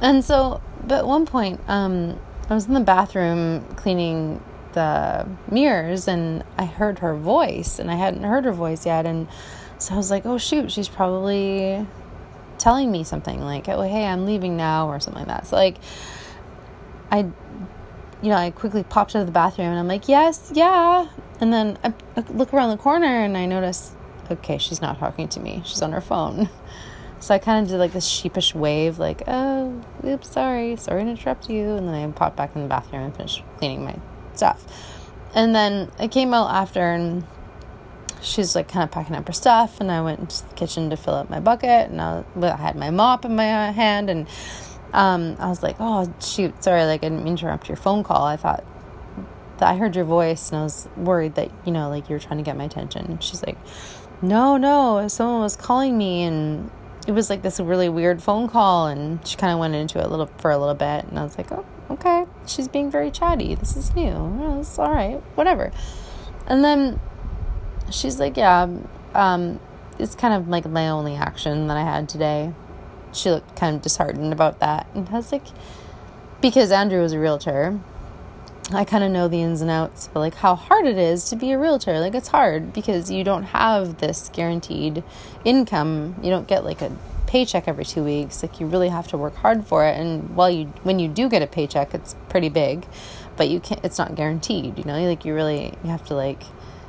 And 0.00 0.24
so, 0.24 0.60
but 0.84 0.98
at 0.98 1.06
one 1.06 1.26
point, 1.26 1.60
um, 1.66 2.20
I 2.50 2.54
was 2.54 2.66
in 2.66 2.74
the 2.74 2.80
bathroom 2.80 3.64
cleaning 3.76 4.42
the 4.72 5.26
mirrors, 5.50 6.08
and 6.08 6.44
I 6.58 6.64
heard 6.66 6.98
her 7.00 7.14
voice, 7.14 7.78
and 7.78 7.90
I 7.90 7.94
hadn't 7.94 8.24
heard 8.24 8.44
her 8.44 8.52
voice 8.52 8.86
yet. 8.86 9.06
And 9.06 9.28
so 9.78 9.94
I 9.94 9.96
was 9.96 10.10
like, 10.10 10.26
oh, 10.26 10.38
shoot, 10.38 10.70
she's 10.70 10.88
probably 10.88 11.86
telling 12.58 12.90
me 12.90 13.04
something 13.04 13.40
like, 13.40 13.68
oh, 13.68 13.82
hey, 13.82 14.04
I'm 14.04 14.26
leaving 14.26 14.56
now, 14.56 14.88
or 14.88 15.00
something 15.00 15.20
like 15.20 15.28
that. 15.28 15.46
So, 15.46 15.56
like, 15.56 15.76
I 17.10 17.30
you 18.24 18.30
know, 18.30 18.36
I 18.36 18.50
quickly 18.50 18.82
popped 18.82 19.14
out 19.14 19.20
of 19.20 19.26
the 19.26 19.32
bathroom 19.32 19.68
and 19.68 19.78
I'm 19.78 19.86
like, 19.86 20.08
yes, 20.08 20.50
yeah. 20.54 21.08
And 21.40 21.52
then 21.52 21.78
I 21.84 21.92
look 22.30 22.54
around 22.54 22.70
the 22.70 22.82
corner 22.82 23.06
and 23.06 23.36
I 23.36 23.44
notice, 23.44 23.92
okay, 24.30 24.56
she's 24.56 24.80
not 24.80 24.98
talking 24.98 25.28
to 25.28 25.40
me. 25.40 25.60
She's 25.66 25.82
on 25.82 25.92
her 25.92 26.00
phone. 26.00 26.48
So 27.20 27.34
I 27.34 27.38
kind 27.38 27.64
of 27.64 27.70
did 27.70 27.78
like 27.78 27.92
this 27.92 28.06
sheepish 28.06 28.54
wave, 28.54 28.98
like, 28.98 29.22
oh, 29.26 29.82
oops, 30.04 30.30
sorry, 30.30 30.76
sorry 30.76 31.04
to 31.04 31.10
interrupt 31.10 31.48
you. 31.48 31.70
And 31.70 31.88
then 31.88 31.94
I 31.94 32.12
popped 32.12 32.36
back 32.36 32.54
in 32.54 32.62
the 32.62 32.68
bathroom 32.68 33.04
and 33.04 33.16
finished 33.16 33.42
cleaning 33.56 33.84
my 33.84 33.96
stuff. 34.34 34.62
And 35.34 35.54
then 35.54 35.90
I 35.98 36.08
came 36.08 36.34
out 36.34 36.50
after 36.50 36.80
and 36.80 37.24
she's 38.24 38.54
like 38.54 38.68
kind 38.68 38.84
of 38.84 38.90
packing 38.90 39.16
up 39.16 39.26
her 39.26 39.32
stuff, 39.32 39.80
and 39.80 39.90
I 39.90 40.00
went 40.00 40.20
into 40.20 40.48
the 40.48 40.54
kitchen 40.54 40.90
to 40.90 40.96
fill 40.96 41.14
up 41.14 41.30
my 41.30 41.40
bucket, 41.40 41.90
and 41.90 42.00
I, 42.00 42.24
I 42.40 42.56
had 42.56 42.76
my 42.76 42.90
mop 42.90 43.24
in 43.24 43.36
my 43.36 43.70
hand, 43.70 44.10
and 44.10 44.26
um, 44.92 45.36
I 45.38 45.48
was 45.48 45.62
like, 45.62 45.76
oh 45.78 46.12
shoot, 46.20 46.62
sorry, 46.62 46.84
like 46.84 47.04
I 47.04 47.08
didn't 47.08 47.26
interrupt 47.26 47.68
your 47.68 47.76
phone 47.76 48.02
call. 48.02 48.24
I 48.24 48.36
thought 48.36 48.64
that 49.58 49.68
I 49.68 49.76
heard 49.76 49.94
your 49.94 50.04
voice, 50.04 50.50
and 50.50 50.60
I 50.60 50.62
was 50.64 50.88
worried 50.96 51.34
that 51.34 51.50
you 51.64 51.72
know, 51.72 51.88
like 51.88 52.08
you 52.08 52.14
were 52.14 52.20
trying 52.20 52.38
to 52.38 52.44
get 52.44 52.56
my 52.56 52.64
attention. 52.64 53.04
And 53.06 53.22
she's 53.22 53.44
like, 53.44 53.58
no, 54.22 54.56
no, 54.56 55.06
someone 55.08 55.40
was 55.40 55.56
calling 55.56 55.98
me, 55.98 56.22
and 56.22 56.70
it 57.06 57.12
was 57.12 57.30
like 57.30 57.42
this 57.42 57.60
really 57.60 57.88
weird 57.88 58.22
phone 58.22 58.48
call, 58.48 58.86
and 58.86 59.26
she 59.26 59.36
kind 59.36 59.52
of 59.52 59.58
went 59.58 59.74
into 59.74 59.98
it 59.98 60.04
a 60.04 60.08
little 60.08 60.26
for 60.38 60.50
a 60.50 60.58
little 60.58 60.74
bit, 60.74 61.04
and 61.04 61.18
I 61.18 61.22
was 61.22 61.36
like, 61.36 61.52
oh, 61.52 61.64
okay, 61.90 62.26
she's 62.46 62.68
being 62.68 62.90
very 62.90 63.10
chatty. 63.10 63.54
This 63.54 63.76
is 63.76 63.94
new. 63.94 64.10
Oh, 64.10 64.60
it's 64.60 64.78
all 64.78 64.90
right, 64.90 65.20
whatever. 65.34 65.70
And 66.46 66.64
then 66.64 67.00
she's 67.90 68.18
like, 68.18 68.36
yeah, 68.36 68.68
um, 69.14 69.60
it's 69.98 70.14
kind 70.14 70.34
of 70.34 70.48
like 70.48 70.66
my 70.66 70.88
only 70.88 71.14
action 71.14 71.66
that 71.68 71.76
I 71.76 71.82
had 71.82 72.08
today. 72.08 72.52
She 73.12 73.30
looked 73.30 73.54
kind 73.56 73.76
of 73.76 73.82
disheartened 73.82 74.32
about 74.32 74.60
that. 74.60 74.86
And 74.94 75.08
I 75.08 75.12
was 75.12 75.30
like, 75.30 75.46
because 76.40 76.72
Andrew 76.72 77.00
was 77.00 77.12
a 77.12 77.18
realtor, 77.18 77.80
I 78.72 78.84
kind 78.84 79.04
of 79.04 79.10
know 79.10 79.28
the 79.28 79.42
ins 79.42 79.60
and 79.60 79.70
outs, 79.70 80.08
but 80.12 80.20
like 80.20 80.36
how 80.36 80.54
hard 80.54 80.86
it 80.86 80.96
is 80.96 81.28
to 81.30 81.36
be 81.36 81.52
a 81.52 81.58
realtor. 81.58 82.00
Like 82.00 82.14
it's 82.14 82.28
hard 82.28 82.72
because 82.72 83.10
you 83.10 83.22
don't 83.22 83.42
have 83.44 83.98
this 83.98 84.30
guaranteed 84.32 85.04
income. 85.44 86.16
You 86.22 86.30
don't 86.30 86.48
get 86.48 86.64
like 86.64 86.80
a 86.80 86.96
paycheck 87.26 87.68
every 87.68 87.84
two 87.84 88.02
weeks. 88.02 88.42
Like 88.42 88.60
you 88.60 88.66
really 88.66 88.88
have 88.88 89.08
to 89.08 89.18
work 89.18 89.34
hard 89.36 89.66
for 89.66 89.84
it. 89.84 89.98
And 89.98 90.34
while 90.34 90.50
you, 90.50 90.66
when 90.82 90.98
you 90.98 91.08
do 91.08 91.28
get 91.28 91.42
a 91.42 91.46
paycheck, 91.46 91.92
it's 91.92 92.16
pretty 92.30 92.48
big, 92.48 92.86
but 93.36 93.48
you 93.48 93.60
can't. 93.60 93.84
It's 93.84 93.98
not 93.98 94.14
guaranteed. 94.14 94.78
You 94.78 94.84
know, 94.84 94.98
like 95.06 95.26
you 95.26 95.34
really 95.34 95.74
you 95.82 95.90
have 95.90 96.06
to 96.06 96.14
like 96.14 96.44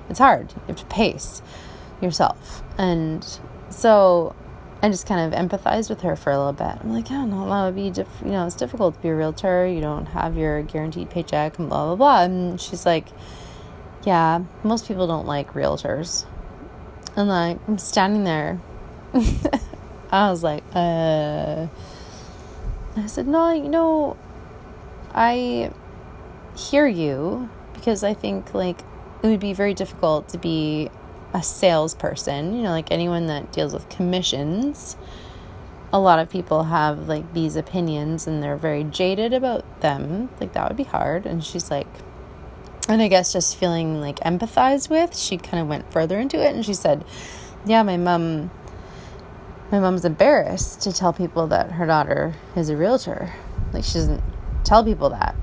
it's 0.10 0.20
hard. 0.20 0.53
You 0.53 0.62
have 0.67 0.77
to 0.77 0.86
pace 0.86 1.41
yourself. 2.01 2.63
And 2.77 3.27
so 3.70 4.34
I 4.82 4.89
just 4.89 5.08
kind 5.08 5.34
of 5.34 5.39
empathized 5.39 5.89
with 5.89 6.01
her 6.01 6.15
for 6.15 6.32
a 6.32 6.38
little 6.38 6.53
bit. 6.53 6.77
I'm 6.82 6.94
like, 6.94 7.10
yeah, 7.10 7.25
no, 7.25 7.48
that 7.50 7.65
would 7.65 7.75
be, 7.75 7.89
diff- 7.89 8.22
you 8.24 8.32
know, 8.32 8.46
it's 8.46 8.55
difficult 8.55 8.96
to 8.96 9.01
be 9.01 9.10
a 9.10 9.15
realtor. 9.15 9.65
You 9.65 9.82
don't 9.82 10.08
have 10.08 10.38
your 10.38 10.62
guaranteed 10.63 11.10
paycheck 11.10 11.58
and 11.58 11.70
blah, 11.70 11.86
blah, 11.86 11.96
blah. 11.96 12.24
And 12.24 12.60
she's 12.62 12.86
like, 12.86 13.08
yeah, 14.05 14.44
most 14.63 14.88
people 14.88 15.08
don't 15.08 15.25
like 15.25 15.53
realtors. 15.53 16.25
And 17.15 17.29
like, 17.29 17.58
I'm 17.67 17.77
standing 17.77 18.25
there. 18.25 18.62
I 20.12 20.29
was 20.29 20.44
like, 20.44 20.63
uh, 20.74 21.67
I 22.98 23.08
said, 23.08 23.27
no, 23.27 23.51
you 23.51 23.70
know, 23.70 24.17
I 25.13 25.72
hear 26.55 26.88
you 26.88 27.50
because 27.74 28.03
I 28.03 28.13
think 28.13 28.53
like 28.53 28.79
it 29.24 29.27
would 29.27 29.39
be 29.39 29.53
very 29.53 29.74
difficult 29.74 30.29
to 30.29 30.38
be 30.38 30.89
a 31.36 31.44
salesperson, 31.44 32.56
you 32.56 32.63
know, 32.63 32.70
like 32.70 32.89
anyone 32.92 33.27
that 33.27 33.51
deals 33.51 33.74
with 33.74 33.89
commissions. 33.89 34.96
A 35.92 36.00
lot 36.00 36.18
of 36.18 36.30
people 36.30 36.63
have 36.63 37.10
like 37.10 37.34
these 37.34 37.58
opinions 37.58 38.25
and 38.25 38.42
they're 38.42 38.56
very 38.56 38.86
jaded 38.86 39.34
about 39.34 39.82
them. 39.82 40.30
Like 40.39 40.54
that 40.54 40.70
would 40.70 40.77
be 40.77 40.86
hard. 40.86 41.25
And 41.25 41.44
she's 41.44 41.70
like, 41.70 41.88
and 42.88 43.01
I 43.01 43.10
guess 43.10 43.34
just 43.34 43.58
feeling 43.58 44.00
like 44.00 44.20
empathized 44.22 44.89
with, 44.89 45.18
she 45.18 45.38
kind 45.38 45.62
of 45.62 45.68
went 45.68 45.92
further 45.92 46.18
into 46.18 46.42
it 46.42 46.56
and 46.56 46.65
she 46.65 46.74
said, 46.74 47.04
Yeah, 47.65 47.84
my 47.84 47.98
mom, 47.98 48.50
my 49.70 49.80
mom's 49.80 50.06
embarrassed 50.06 50.80
to 50.84 50.94
tell 50.94 51.12
people 51.12 51.48
that 51.48 51.74
her 51.74 51.86
daughter 51.86 52.36
is 52.56 52.70
a 52.70 52.77
realtor. 52.77 53.34
Like 53.74 53.84
she 53.84 53.96
doesn't 53.96 54.24
tell 54.63 54.86
people 54.86 55.10
that. 55.10 55.36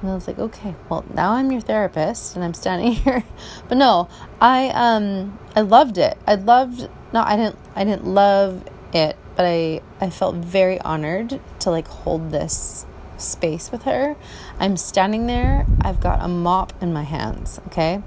And 0.00 0.10
I 0.10 0.14
was 0.14 0.26
like, 0.26 0.38
okay, 0.38 0.74
well, 0.88 1.04
now 1.12 1.32
I'm 1.32 1.52
your 1.52 1.60
therapist 1.60 2.34
and 2.34 2.44
I'm 2.44 2.54
standing 2.54 2.92
here. 3.04 3.24
but 3.68 3.76
no, 3.76 4.08
I 4.40 4.68
um 4.68 5.38
I 5.54 5.60
loved 5.60 5.98
it. 5.98 6.16
I 6.26 6.34
loved 6.34 6.88
no, 7.12 7.22
I 7.22 7.36
didn't 7.36 7.58
I 7.74 7.84
didn't 7.84 8.06
love 8.06 8.64
it, 8.92 9.16
but 9.36 9.44
I 9.46 9.82
I 10.00 10.10
felt 10.10 10.36
very 10.36 10.80
honored 10.80 11.40
to 11.60 11.70
like 11.70 11.86
hold 11.88 12.30
this 12.30 12.86
space 13.18 13.70
with 13.70 13.82
her. 13.82 14.16
I'm 14.58 14.76
standing 14.76 15.26
there. 15.26 15.66
I've 15.82 16.00
got 16.00 16.22
a 16.22 16.28
mop 16.28 16.72
in 16.82 16.92
my 16.92 17.02
hands, 17.02 17.60
okay? 17.66 18.02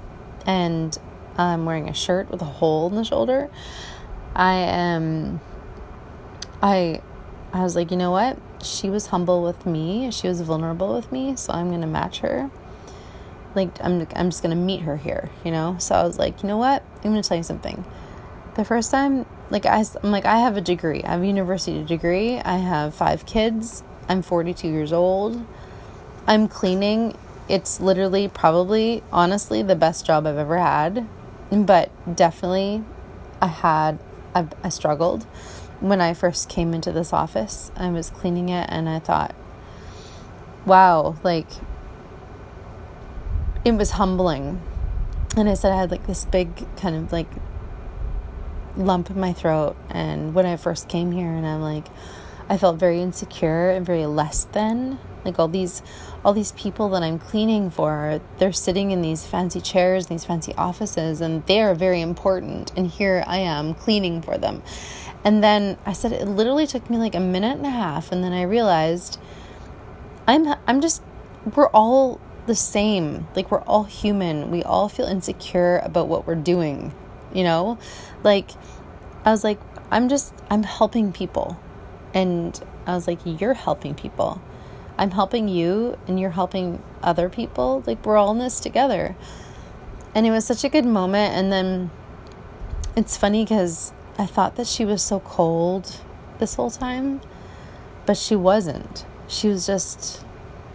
And 0.46 0.96
I'm 1.36 1.64
wearing 1.64 1.88
a 1.88 1.94
shirt 1.94 2.30
with 2.30 2.42
a 2.42 2.46
hole 2.46 2.88
in 2.88 2.96
the 2.96 3.04
shoulder. 3.04 3.50
I 4.34 4.54
am 4.54 5.40
I 6.62 7.00
I 7.52 7.62
was 7.62 7.76
like, 7.76 7.90
you 7.92 7.96
know 7.96 8.10
what? 8.10 8.36
She 8.64 8.88
was 8.88 9.08
humble 9.08 9.42
with 9.42 9.66
me. 9.66 10.10
She 10.10 10.26
was 10.26 10.40
vulnerable 10.40 10.94
with 10.94 11.12
me, 11.12 11.36
so 11.36 11.52
I'm 11.52 11.70
gonna 11.70 11.86
match 11.86 12.20
her. 12.20 12.50
Like 13.54 13.70
I'm, 13.84 14.06
I'm 14.16 14.30
just 14.30 14.42
gonna 14.42 14.56
meet 14.56 14.82
her 14.82 14.96
here, 14.96 15.30
you 15.44 15.50
know. 15.50 15.76
So 15.78 15.94
I 15.94 16.02
was 16.02 16.18
like, 16.18 16.42
you 16.42 16.48
know 16.48 16.56
what? 16.56 16.82
I'm 16.96 17.10
gonna 17.10 17.22
tell 17.22 17.36
you 17.36 17.42
something. 17.42 17.84
The 18.54 18.64
first 18.64 18.90
time, 18.90 19.26
like 19.50 19.66
I, 19.66 19.84
I'm 20.02 20.10
like, 20.10 20.24
I 20.24 20.38
have 20.38 20.56
a 20.56 20.60
degree. 20.60 21.02
I 21.02 21.12
have 21.12 21.22
a 21.22 21.26
university 21.26 21.84
degree. 21.84 22.38
I 22.38 22.56
have 22.56 22.94
five 22.94 23.26
kids. 23.26 23.82
I'm 24.08 24.22
42 24.22 24.68
years 24.68 24.92
old. 24.92 25.44
I'm 26.26 26.48
cleaning. 26.48 27.16
It's 27.48 27.80
literally, 27.80 28.28
probably, 28.28 29.02
honestly, 29.12 29.62
the 29.62 29.76
best 29.76 30.06
job 30.06 30.26
I've 30.26 30.38
ever 30.38 30.58
had. 30.58 31.06
But 31.50 31.90
definitely, 32.16 32.82
I 33.42 33.48
had, 33.48 33.98
I, 34.34 34.48
I 34.62 34.70
struggled 34.70 35.26
when 35.88 36.00
I 36.00 36.14
first 36.14 36.48
came 36.48 36.72
into 36.72 36.92
this 36.92 37.12
office, 37.12 37.70
I 37.76 37.90
was 37.90 38.10
cleaning 38.10 38.48
it 38.48 38.66
and 38.70 38.88
I 38.88 38.98
thought, 38.98 39.34
wow, 40.64 41.16
like 41.22 41.48
it 43.64 43.72
was 43.72 43.92
humbling. 43.92 44.62
And 45.36 45.48
I 45.48 45.54
said 45.54 45.72
I 45.72 45.76
had 45.76 45.90
like 45.90 46.06
this 46.06 46.24
big 46.24 46.64
kind 46.76 46.96
of 46.96 47.12
like 47.12 47.28
lump 48.76 49.10
in 49.10 49.18
my 49.18 49.32
throat. 49.32 49.76
And 49.90 50.34
when 50.34 50.46
I 50.46 50.56
first 50.56 50.88
came 50.88 51.12
here, 51.12 51.30
and 51.30 51.46
I'm 51.46 51.60
like, 51.60 51.86
I 52.48 52.56
felt 52.56 52.78
very 52.78 53.00
insecure 53.00 53.70
and 53.70 53.84
very 53.84 54.06
less 54.06 54.44
than. 54.44 54.98
Like 55.24 55.38
all 55.38 55.48
these, 55.48 55.82
all 56.24 56.34
these 56.34 56.52
people 56.52 56.90
that 56.90 57.02
I'm 57.02 57.18
cleaning 57.18 57.70
for, 57.70 58.20
they're 58.38 58.52
sitting 58.52 58.90
in 58.90 59.00
these 59.00 59.24
fancy 59.24 59.60
chairs, 59.60 60.06
these 60.08 60.24
fancy 60.24 60.54
offices, 60.54 61.22
and 61.22 61.44
they 61.46 61.62
are 61.62 61.74
very 61.74 62.02
important. 62.02 62.72
And 62.76 62.86
here 62.86 63.24
I 63.26 63.38
am 63.38 63.74
cleaning 63.74 64.20
for 64.20 64.36
them. 64.36 64.62
And 65.24 65.42
then 65.42 65.78
I 65.86 65.94
said 65.94 66.12
it 66.12 66.28
literally 66.28 66.66
took 66.66 66.90
me 66.90 66.98
like 66.98 67.14
a 67.14 67.20
minute 67.20 67.56
and 67.56 67.66
a 67.66 67.70
half 67.70 68.12
and 68.12 68.22
then 68.22 68.32
I 68.32 68.42
realized 68.42 69.18
I'm 70.28 70.54
I'm 70.66 70.80
just 70.82 71.02
we're 71.56 71.68
all 71.68 72.20
the 72.46 72.54
same. 72.54 73.26
Like 73.34 73.50
we're 73.50 73.62
all 73.62 73.84
human. 73.84 74.50
We 74.50 74.62
all 74.62 74.88
feel 74.88 75.06
insecure 75.06 75.78
about 75.78 76.08
what 76.08 76.26
we're 76.26 76.34
doing, 76.34 76.92
you 77.32 77.42
know? 77.42 77.78
Like 78.22 78.50
I 79.24 79.30
was 79.30 79.44
like 79.44 79.60
I'm 79.90 80.08
just 80.08 80.34
I'm 80.50 80.62
helping 80.62 81.12
people. 81.12 81.58
And 82.12 82.58
I 82.86 82.94
was 82.94 83.06
like 83.06 83.20
you're 83.24 83.54
helping 83.54 83.94
people. 83.94 84.42
I'm 84.98 85.10
helping 85.10 85.48
you 85.48 85.98
and 86.06 86.20
you're 86.20 86.30
helping 86.30 86.82
other 87.02 87.30
people. 87.30 87.82
Like 87.86 88.04
we're 88.04 88.16
all 88.16 88.30
in 88.32 88.38
this 88.38 88.60
together. 88.60 89.16
And 90.14 90.26
it 90.26 90.30
was 90.30 90.46
such 90.46 90.64
a 90.64 90.68
good 90.68 90.84
moment 90.84 91.34
and 91.34 91.50
then 91.50 91.90
it's 92.94 93.16
funny 93.16 93.44
cuz 93.46 93.92
I 94.16 94.26
thought 94.26 94.56
that 94.56 94.66
she 94.66 94.84
was 94.84 95.02
so 95.02 95.20
cold 95.20 96.00
this 96.38 96.54
whole 96.54 96.70
time, 96.70 97.20
but 98.06 98.16
she 98.16 98.36
wasn't. 98.36 99.04
She 99.26 99.48
was 99.48 99.66
just 99.66 100.24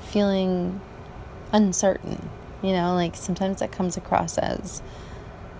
feeling 0.01 0.81
uncertain, 1.51 2.29
you 2.61 2.71
know, 2.73 2.95
like 2.95 3.15
sometimes 3.15 3.59
that 3.59 3.71
comes 3.71 3.95
across 3.95 4.37
as 4.37 4.81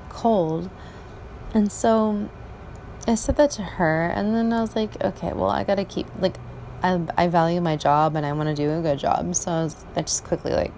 cold. 0.10 0.70
And 1.54 1.72
so 1.72 2.30
I 3.08 3.16
said 3.16 3.38
that 3.38 3.52
to 3.52 3.64
her, 3.64 4.08
and 4.08 4.36
then 4.36 4.52
I 4.54 4.62
was 4.62 4.76
like, 4.76 5.02
okay, 5.04 5.34
well, 5.34 5.50
I 5.50 5.64
gotta 5.64 5.86
keep, 5.86 6.08
like, 6.20 6.36
I, 6.84 7.02
I 7.18 7.28
value 7.28 7.62
my 7.62 7.76
job 7.76 8.16
and 8.16 8.26
I 8.26 8.34
want 8.34 8.50
to 8.50 8.56
do 8.56 8.70
a 8.72 8.82
good 8.82 9.00
job. 9.00 9.36
So 9.36 9.52
I, 9.52 9.64
was, 9.64 9.86
I 9.96 10.02
just 10.02 10.24
quickly, 10.26 10.54
like, 10.54 10.74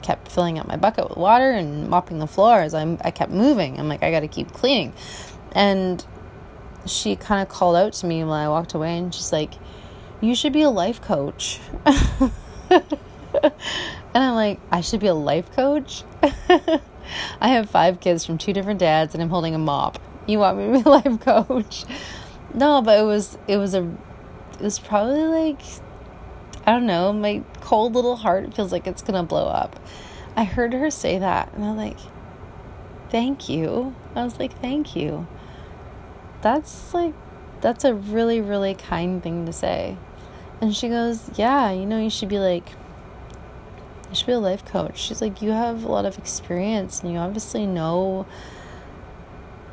kept 0.00 0.30
filling 0.30 0.58
up 0.58 0.66
my 0.66 0.76
bucket 0.76 1.08
with 1.08 1.18
water 1.18 1.50
and 1.50 1.88
mopping 1.90 2.20
the 2.20 2.26
floor 2.26 2.60
as 2.60 2.72
I'm, 2.72 2.98
I 3.04 3.10
kept 3.10 3.32
moving. 3.32 3.78
I'm 3.78 3.88
like, 3.88 4.02
I 4.02 4.10
gotta 4.10 4.28
keep 4.28 4.52
cleaning. 4.52 4.92
And 5.52 6.04
she 6.90 7.16
kind 7.16 7.42
of 7.42 7.48
called 7.48 7.76
out 7.76 7.92
to 7.94 8.06
me 8.06 8.22
when 8.24 8.32
I 8.32 8.48
walked 8.48 8.74
away 8.74 8.98
and 8.98 9.14
she's 9.14 9.32
like, 9.32 9.54
You 10.20 10.34
should 10.34 10.52
be 10.52 10.62
a 10.62 10.70
life 10.70 11.00
coach. 11.00 11.60
and 11.86 12.82
I'm 14.14 14.34
like, 14.34 14.60
I 14.70 14.80
should 14.80 15.00
be 15.00 15.06
a 15.06 15.14
life 15.14 15.50
coach? 15.52 16.04
I 17.40 17.48
have 17.48 17.70
five 17.70 18.00
kids 18.00 18.24
from 18.24 18.38
two 18.38 18.52
different 18.52 18.80
dads 18.80 19.14
and 19.14 19.22
I'm 19.22 19.30
holding 19.30 19.54
a 19.54 19.58
mop. 19.58 20.00
You 20.26 20.40
want 20.40 20.58
me 20.58 20.66
to 20.66 20.72
be 20.72 20.80
a 20.80 20.88
life 20.88 21.20
coach? 21.20 21.84
No, 22.54 22.82
but 22.82 22.98
it 22.98 23.04
was 23.04 23.38
it 23.46 23.56
was 23.56 23.74
a 23.74 23.84
it 24.58 24.62
was 24.62 24.78
probably 24.78 25.24
like 25.24 25.60
I 26.66 26.72
don't 26.72 26.86
know, 26.86 27.12
my 27.12 27.42
cold 27.60 27.94
little 27.94 28.16
heart 28.16 28.54
feels 28.54 28.72
like 28.72 28.86
it's 28.86 29.02
gonna 29.02 29.22
blow 29.22 29.46
up. 29.46 29.78
I 30.36 30.44
heard 30.44 30.72
her 30.72 30.90
say 30.90 31.18
that 31.18 31.52
and 31.54 31.64
I'm 31.64 31.76
like, 31.76 31.98
Thank 33.10 33.48
you. 33.48 33.94
I 34.14 34.24
was 34.24 34.38
like, 34.38 34.60
Thank 34.60 34.94
you 34.94 35.26
that's 36.42 36.94
like 36.94 37.14
that's 37.60 37.84
a 37.84 37.94
really 37.94 38.40
really 38.40 38.74
kind 38.74 39.22
thing 39.22 39.46
to 39.46 39.52
say. 39.52 39.96
And 40.60 40.74
she 40.74 40.88
goes 40.88 41.30
yeah 41.36 41.70
you 41.70 41.86
know 41.86 41.98
you 41.98 42.10
should 42.10 42.28
be 42.28 42.38
like 42.38 42.70
you 44.08 44.14
should 44.14 44.26
be 44.26 44.32
a 44.32 44.38
life 44.38 44.64
coach. 44.64 44.98
She's 44.98 45.20
like 45.20 45.42
you 45.42 45.50
have 45.50 45.84
a 45.84 45.88
lot 45.88 46.06
of 46.06 46.18
experience 46.18 47.02
and 47.02 47.12
you 47.12 47.18
obviously 47.18 47.66
know 47.66 48.26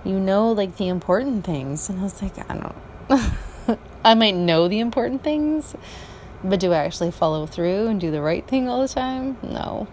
you 0.03 0.19
know 0.19 0.51
like 0.51 0.77
the 0.77 0.87
important 0.87 1.45
things. 1.45 1.89
And 1.89 1.99
i 1.99 2.03
was 2.03 2.21
like 2.21 2.37
i 2.49 2.57
don't 2.57 3.79
i 4.05 4.13
might 4.13 4.35
know 4.35 4.67
the 4.67 4.79
important 4.79 5.23
things 5.23 5.75
but 6.43 6.59
do 6.59 6.71
i 6.73 6.77
actually 6.77 7.11
follow 7.11 7.45
through 7.45 7.87
and 7.87 7.99
do 7.99 8.11
the 8.11 8.21
right 8.21 8.47
thing 8.47 8.69
all 8.69 8.81
the 8.81 8.87
time? 8.87 9.37
No 9.41 9.87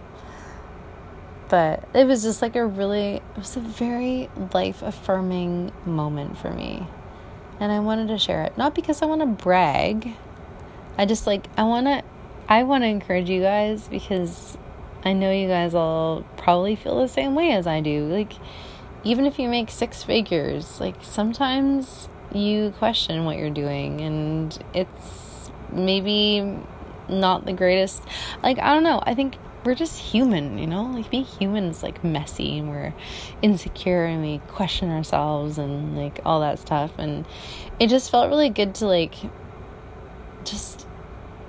but 1.52 1.86
it 1.94 2.06
was 2.06 2.22
just 2.22 2.40
like 2.40 2.56
a 2.56 2.64
really 2.64 3.16
it 3.16 3.36
was 3.36 3.56
a 3.56 3.60
very 3.60 4.30
life 4.54 4.80
affirming 4.80 5.70
moment 5.84 6.38
for 6.38 6.50
me 6.50 6.86
and 7.60 7.70
i 7.70 7.78
wanted 7.78 8.08
to 8.08 8.18
share 8.18 8.42
it 8.42 8.56
not 8.56 8.74
because 8.74 9.02
i 9.02 9.06
want 9.06 9.20
to 9.20 9.26
brag 9.26 10.16
i 10.96 11.04
just 11.04 11.26
like 11.26 11.44
i 11.58 11.62
want 11.62 11.86
to 11.86 12.02
i 12.48 12.62
want 12.62 12.82
to 12.82 12.88
encourage 12.88 13.28
you 13.28 13.42
guys 13.42 13.86
because 13.88 14.56
i 15.04 15.12
know 15.12 15.30
you 15.30 15.46
guys 15.46 15.74
all 15.74 16.22
probably 16.38 16.74
feel 16.74 16.98
the 17.00 17.08
same 17.08 17.34
way 17.34 17.52
as 17.52 17.66
i 17.66 17.80
do 17.80 18.06
like 18.06 18.32
even 19.04 19.26
if 19.26 19.38
you 19.38 19.48
make 19.48 19.70
six 19.70 20.02
figures, 20.02 20.80
like 20.80 20.96
sometimes 21.02 22.08
you 22.32 22.70
question 22.78 23.24
what 23.24 23.36
you're 23.36 23.50
doing 23.50 24.00
and 24.00 24.58
it's 24.74 25.50
maybe 25.72 26.58
not 27.08 27.44
the 27.44 27.52
greatest. 27.52 28.02
Like, 28.42 28.58
I 28.58 28.72
don't 28.72 28.84
know. 28.84 29.02
I 29.04 29.14
think 29.14 29.36
we're 29.64 29.74
just 29.74 29.98
human, 29.98 30.58
you 30.58 30.66
know? 30.66 30.84
Like, 30.84 31.10
being 31.10 31.24
human 31.24 31.64
is 31.64 31.82
like 31.82 32.02
messy 32.02 32.58
and 32.58 32.68
we're 32.68 32.94
insecure 33.42 34.04
and 34.04 34.22
we 34.22 34.38
question 34.48 34.90
ourselves 34.90 35.58
and 35.58 35.96
like 35.96 36.20
all 36.24 36.40
that 36.40 36.58
stuff. 36.58 36.92
And 36.98 37.24
it 37.78 37.88
just 37.88 38.10
felt 38.10 38.28
really 38.28 38.50
good 38.50 38.74
to 38.76 38.86
like 38.86 39.14
just 40.44 40.86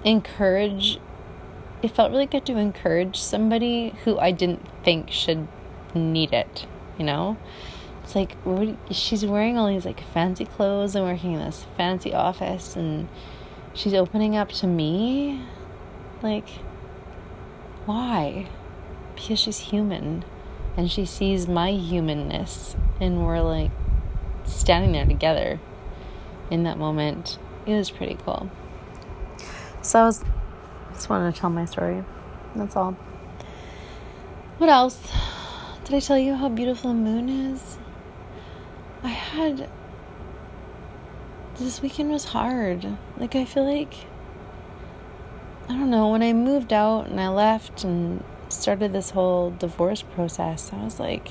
encourage. 0.03 0.99
It 1.81 1.91
felt 1.91 2.11
really 2.11 2.27
good 2.27 2.45
to 2.45 2.57
encourage 2.57 3.17
somebody 3.19 3.93
who 4.03 4.17
I 4.17 4.31
didn't 4.31 4.65
think 4.83 5.11
should 5.11 5.47
need 5.95 6.33
it 6.33 6.65
you 6.97 7.05
know? 7.05 7.37
It's 8.03 8.15
like 8.15 8.35
she's 8.91 9.25
wearing 9.25 9.57
all 9.57 9.67
these 9.67 9.85
like 9.85 10.01
fancy 10.13 10.45
clothes 10.45 10.95
and 10.95 11.05
working 11.05 11.33
in 11.33 11.39
this 11.39 11.65
fancy 11.77 12.13
office 12.13 12.75
and 12.75 13.07
she's 13.73 13.93
opening 13.93 14.35
up 14.35 14.49
to 14.53 14.67
me. 14.67 15.41
Like 16.21 16.47
why? 17.85 18.47
Because 19.15 19.39
she's 19.39 19.59
human 19.59 20.23
and 20.75 20.89
she 20.89 21.05
sees 21.05 21.47
my 21.47 21.71
humanness 21.71 22.75
and 22.99 23.25
we're 23.25 23.41
like 23.41 23.71
standing 24.45 24.91
there 24.91 25.05
together 25.05 25.59
in 26.49 26.63
that 26.63 26.77
moment. 26.77 27.37
It 27.65 27.75
was 27.75 27.89
pretty 27.91 28.17
cool. 28.25 28.49
So 29.81 29.99
I 29.99 30.05
was 30.05 30.23
just 30.93 31.09
wanted 31.09 31.33
to 31.33 31.39
tell 31.39 31.49
my 31.49 31.65
story. 31.65 32.03
That's 32.55 32.75
all. 32.75 32.95
What 34.57 34.69
else? 34.69 35.11
Did 35.83 35.95
I 35.95 35.99
tell 35.99 36.17
you 36.17 36.35
how 36.35 36.49
beautiful 36.49 36.91
the 36.91 36.99
moon 36.99 37.27
is? 37.27 37.77
I 39.03 39.09
had. 39.09 39.69
This 41.59 41.81
weekend 41.81 42.11
was 42.11 42.23
hard. 42.25 42.97
Like, 43.17 43.35
I 43.35 43.45
feel 43.45 43.65
like. 43.65 43.93
I 45.69 45.73
don't 45.73 45.89
know. 45.89 46.09
When 46.09 46.21
I 46.21 46.33
moved 46.33 46.73
out 46.73 47.07
and 47.07 47.19
I 47.19 47.29
left 47.29 47.83
and 47.83 48.23
started 48.49 48.93
this 48.93 49.11
whole 49.11 49.51
divorce 49.51 50.01
process, 50.01 50.71
I 50.73 50.83
was 50.83 50.99
like. 50.99 51.29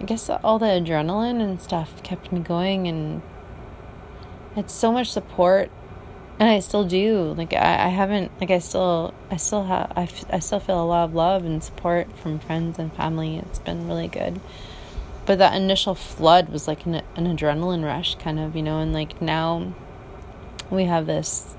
I 0.00 0.02
guess 0.02 0.28
all 0.28 0.58
the 0.58 0.66
adrenaline 0.66 1.40
and 1.40 1.60
stuff 1.60 2.02
kept 2.02 2.32
me 2.32 2.40
going, 2.40 2.88
and 2.88 3.22
it's 4.56 4.72
so 4.72 4.90
much 4.90 5.12
support 5.12 5.70
and 6.38 6.48
I 6.48 6.60
still 6.60 6.84
do. 6.84 7.34
Like 7.36 7.52
I, 7.52 7.86
I 7.86 7.88
haven't 7.88 8.32
like 8.40 8.50
I 8.50 8.58
still 8.58 9.14
I 9.30 9.36
still 9.36 9.64
have 9.64 9.92
I, 9.96 10.02
f- 10.02 10.24
I 10.32 10.38
still 10.40 10.60
feel 10.60 10.82
a 10.82 10.84
lot 10.84 11.04
of 11.04 11.14
love 11.14 11.44
and 11.44 11.62
support 11.62 12.16
from 12.18 12.38
friends 12.38 12.78
and 12.78 12.92
family. 12.92 13.36
It's 13.38 13.58
been 13.58 13.86
really 13.86 14.08
good. 14.08 14.40
But 15.26 15.38
that 15.38 15.54
initial 15.54 15.94
flood 15.94 16.50
was 16.50 16.68
like 16.68 16.84
an, 16.84 16.96
an 17.16 17.36
adrenaline 17.36 17.84
rush, 17.84 18.16
kind 18.16 18.38
of, 18.38 18.54
you 18.54 18.62
know. 18.62 18.80
And 18.80 18.92
like 18.92 19.22
now, 19.22 19.72
we 20.70 20.84
have 20.84 21.06
this 21.06 21.56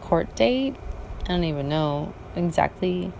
court 0.00 0.34
date. 0.34 0.74
I 1.28 1.32
don't 1.32 1.44
even 1.44 1.68
know 1.68 2.14
exactly 2.36 3.12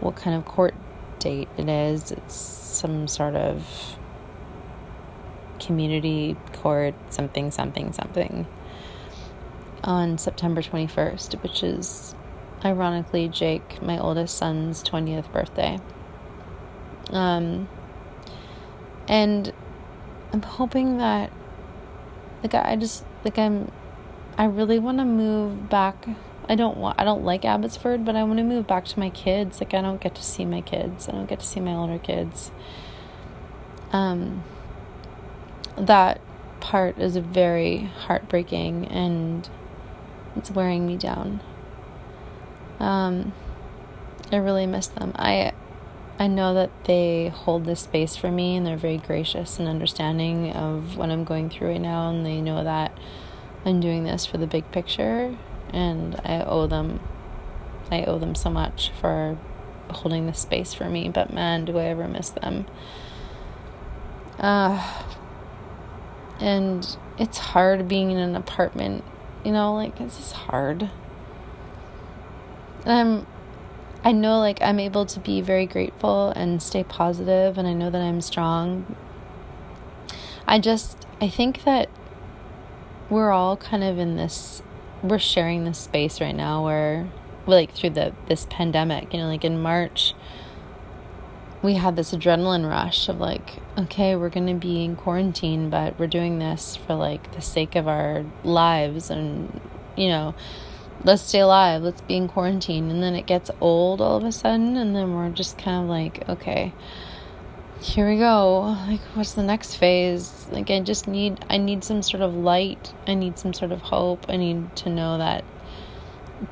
what 0.00 0.16
kind 0.16 0.34
of 0.34 0.44
court 0.44 0.74
date 1.20 1.48
it 1.56 1.68
is. 1.68 2.10
It's 2.10 2.34
some 2.34 3.06
sort 3.06 3.36
of 3.36 3.64
community 5.60 6.36
court, 6.54 6.94
something, 7.10 7.52
something, 7.52 7.92
something 7.92 8.46
on 9.84 10.18
September 10.18 10.60
21st, 10.60 11.42
which 11.44 11.62
is 11.62 12.14
ironically 12.64 13.28
Jake, 13.28 13.80
my 13.80 13.98
oldest 13.98 14.36
son's 14.36 14.82
20th 14.82 15.30
birthday. 15.32 15.78
Um, 17.10 17.68
and 19.06 19.52
I'm 20.32 20.42
hoping 20.42 20.98
that, 20.98 21.30
like, 22.42 22.54
I 22.54 22.74
just, 22.74 23.04
like, 23.24 23.38
I'm, 23.38 23.70
I 24.36 24.46
really 24.46 24.80
want 24.80 24.98
to 24.98 25.04
move 25.04 25.70
back. 25.70 26.08
I 26.48 26.54
don't 26.54 26.76
want, 26.76 27.00
I 27.00 27.04
don't 27.04 27.24
like 27.24 27.44
Abbotsford, 27.44 28.04
but 28.04 28.14
I 28.14 28.22
want 28.22 28.38
to 28.38 28.44
move 28.44 28.66
back 28.66 28.84
to 28.86 28.98
my 28.98 29.10
kids. 29.10 29.60
Like, 29.60 29.74
I 29.74 29.82
don't 29.82 30.00
get 30.00 30.14
to 30.14 30.22
see 30.22 30.44
my 30.44 30.60
kids, 30.60 31.08
I 31.08 31.12
don't 31.12 31.26
get 31.28 31.40
to 31.40 31.46
see 31.46 31.60
my 31.60 31.74
older 31.74 31.98
kids. 31.98 32.50
Um, 33.92 34.44
that 35.76 36.20
part 36.60 36.98
is 36.98 37.16
very 37.16 37.90
heartbreaking 38.06 38.86
and 38.88 39.48
it's 40.34 40.50
wearing 40.50 40.86
me 40.86 40.96
down. 40.96 41.40
Um, 42.80 43.32
I 44.32 44.36
really 44.36 44.66
miss 44.66 44.88
them. 44.88 45.12
I 45.16 45.52
I 46.18 46.28
know 46.28 46.54
that 46.54 46.70
they 46.84 47.28
hold 47.28 47.66
this 47.66 47.80
space 47.80 48.16
for 48.16 48.32
me 48.32 48.56
and 48.56 48.66
they're 48.66 48.78
very 48.78 48.96
gracious 48.96 49.58
and 49.58 49.68
understanding 49.68 50.50
of 50.52 50.96
what 50.96 51.10
I'm 51.10 51.24
going 51.24 51.50
through 51.50 51.68
right 51.68 51.80
now 51.80 52.08
and 52.08 52.24
they 52.24 52.40
know 52.40 52.64
that 52.64 52.96
I'm 53.66 53.80
doing 53.80 54.04
this 54.04 54.24
for 54.24 54.38
the 54.38 54.46
big 54.46 54.70
picture 54.72 55.36
and 55.72 56.20
I 56.24 56.42
owe 56.42 56.66
them 56.66 57.00
I 57.90 58.04
owe 58.04 58.18
them 58.18 58.34
so 58.34 58.50
much 58.50 58.90
for 59.00 59.38
holding 59.90 60.26
this 60.26 60.40
space 60.40 60.74
for 60.74 60.90
me, 60.90 61.08
but 61.08 61.32
man, 61.32 61.64
do 61.64 61.78
I 61.78 61.84
ever 61.84 62.08
miss 62.08 62.30
them. 62.30 62.66
Uh 64.38 65.02
and 66.40 66.96
it's 67.18 67.38
hard 67.38 67.88
being 67.88 68.10
in 68.10 68.18
an 68.18 68.36
apartment 68.36 69.04
you 69.44 69.52
know, 69.52 69.74
like 69.74 70.00
it's 70.00 70.16
just 70.16 70.32
hard. 70.32 70.90
I'm 72.84 73.26
I 74.02 74.12
know 74.12 74.38
like 74.38 74.60
I'm 74.60 74.80
able 74.80 75.06
to 75.06 75.20
be 75.20 75.40
very 75.40 75.66
grateful 75.66 76.30
and 76.30 76.62
stay 76.62 76.82
positive 76.84 77.56
and 77.56 77.66
I 77.66 77.72
know 77.72 77.90
that 77.90 78.00
I'm 78.00 78.20
strong. 78.20 78.96
I 80.48 80.58
just 80.58 81.06
I 81.20 81.28
think 81.28 81.64
that 81.64 81.88
we're 83.08 83.30
all 83.30 83.56
kind 83.56 83.84
of 83.84 83.98
in 83.98 84.16
this 84.16 84.62
we're 85.02 85.18
sharing 85.18 85.64
this 85.64 85.78
space 85.78 86.20
right 86.20 86.34
now 86.34 86.64
where 86.64 87.08
like 87.46 87.72
through 87.72 87.90
the 87.90 88.12
this 88.28 88.46
pandemic, 88.50 89.12
you 89.12 89.20
know, 89.20 89.26
like 89.26 89.44
in 89.44 89.60
March 89.60 90.14
we 91.62 91.74
had 91.74 91.96
this 91.96 92.12
adrenaline 92.12 92.68
rush 92.68 93.08
of 93.08 93.18
like, 93.18 93.56
okay, 93.76 94.14
we're 94.14 94.28
going 94.28 94.46
to 94.46 94.54
be 94.54 94.84
in 94.84 94.94
quarantine, 94.94 95.68
but 95.68 95.98
we're 95.98 96.06
doing 96.06 96.38
this 96.38 96.76
for 96.76 96.94
like 96.94 97.32
the 97.32 97.40
sake 97.40 97.74
of 97.74 97.88
our 97.88 98.24
lives 98.44 99.10
and, 99.10 99.60
you 99.96 100.08
know, 100.08 100.34
let's 101.02 101.22
stay 101.22 101.40
alive, 101.40 101.82
let's 101.82 102.00
be 102.02 102.14
in 102.16 102.28
quarantine. 102.28 102.90
And 102.90 103.02
then 103.02 103.14
it 103.14 103.26
gets 103.26 103.50
old 103.60 104.00
all 104.00 104.16
of 104.16 104.24
a 104.24 104.32
sudden, 104.32 104.76
and 104.76 104.94
then 104.94 105.14
we're 105.14 105.30
just 105.30 105.58
kind 105.58 105.82
of 105.82 105.88
like, 105.88 106.28
okay, 106.28 106.72
here 107.80 108.08
we 108.08 108.16
go. 108.18 108.76
Like, 108.86 109.00
what's 109.14 109.32
the 109.32 109.42
next 109.42 109.76
phase? 109.76 110.46
Like, 110.50 110.70
I 110.70 110.80
just 110.80 111.06
need, 111.06 111.44
I 111.50 111.58
need 111.58 111.84
some 111.84 112.02
sort 112.02 112.22
of 112.22 112.34
light, 112.34 112.92
I 113.06 113.14
need 113.14 113.38
some 113.38 113.52
sort 113.52 113.72
of 113.72 113.80
hope, 113.80 114.26
I 114.28 114.36
need 114.36 114.74
to 114.76 114.90
know 114.90 115.18
that 115.18 115.44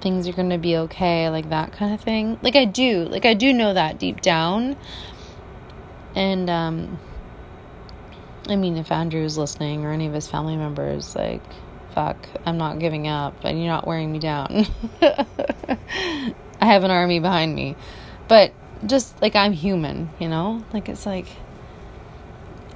things 0.00 0.26
are 0.28 0.32
going 0.32 0.50
to 0.50 0.58
be 0.58 0.76
okay, 0.76 1.28
like 1.28 1.50
that 1.50 1.72
kind 1.72 1.94
of 1.94 2.00
thing. 2.00 2.38
Like 2.42 2.56
I 2.56 2.64
do, 2.64 3.04
like 3.04 3.24
I 3.24 3.34
do 3.34 3.52
know 3.52 3.74
that 3.74 3.98
deep 3.98 4.20
down. 4.20 4.76
And 6.14 6.48
um 6.48 6.98
I 8.48 8.56
mean, 8.56 8.76
if 8.76 8.92
Andrew's 8.92 9.38
listening 9.38 9.84
or 9.84 9.92
any 9.92 10.06
of 10.06 10.12
his 10.12 10.28
family 10.28 10.56
members, 10.56 11.14
like 11.14 11.42
fuck, 11.94 12.28
I'm 12.44 12.58
not 12.58 12.78
giving 12.78 13.08
up 13.08 13.44
and 13.44 13.58
you're 13.58 13.72
not 13.72 13.86
wearing 13.86 14.10
me 14.12 14.18
down. 14.18 14.66
I 15.02 16.66
have 16.66 16.84
an 16.84 16.90
army 16.90 17.20
behind 17.20 17.54
me. 17.54 17.76
But 18.26 18.52
just 18.86 19.20
like 19.22 19.34
I'm 19.36 19.52
human, 19.52 20.10
you 20.18 20.28
know? 20.28 20.64
Like 20.72 20.88
it's 20.88 21.06
like 21.06 21.26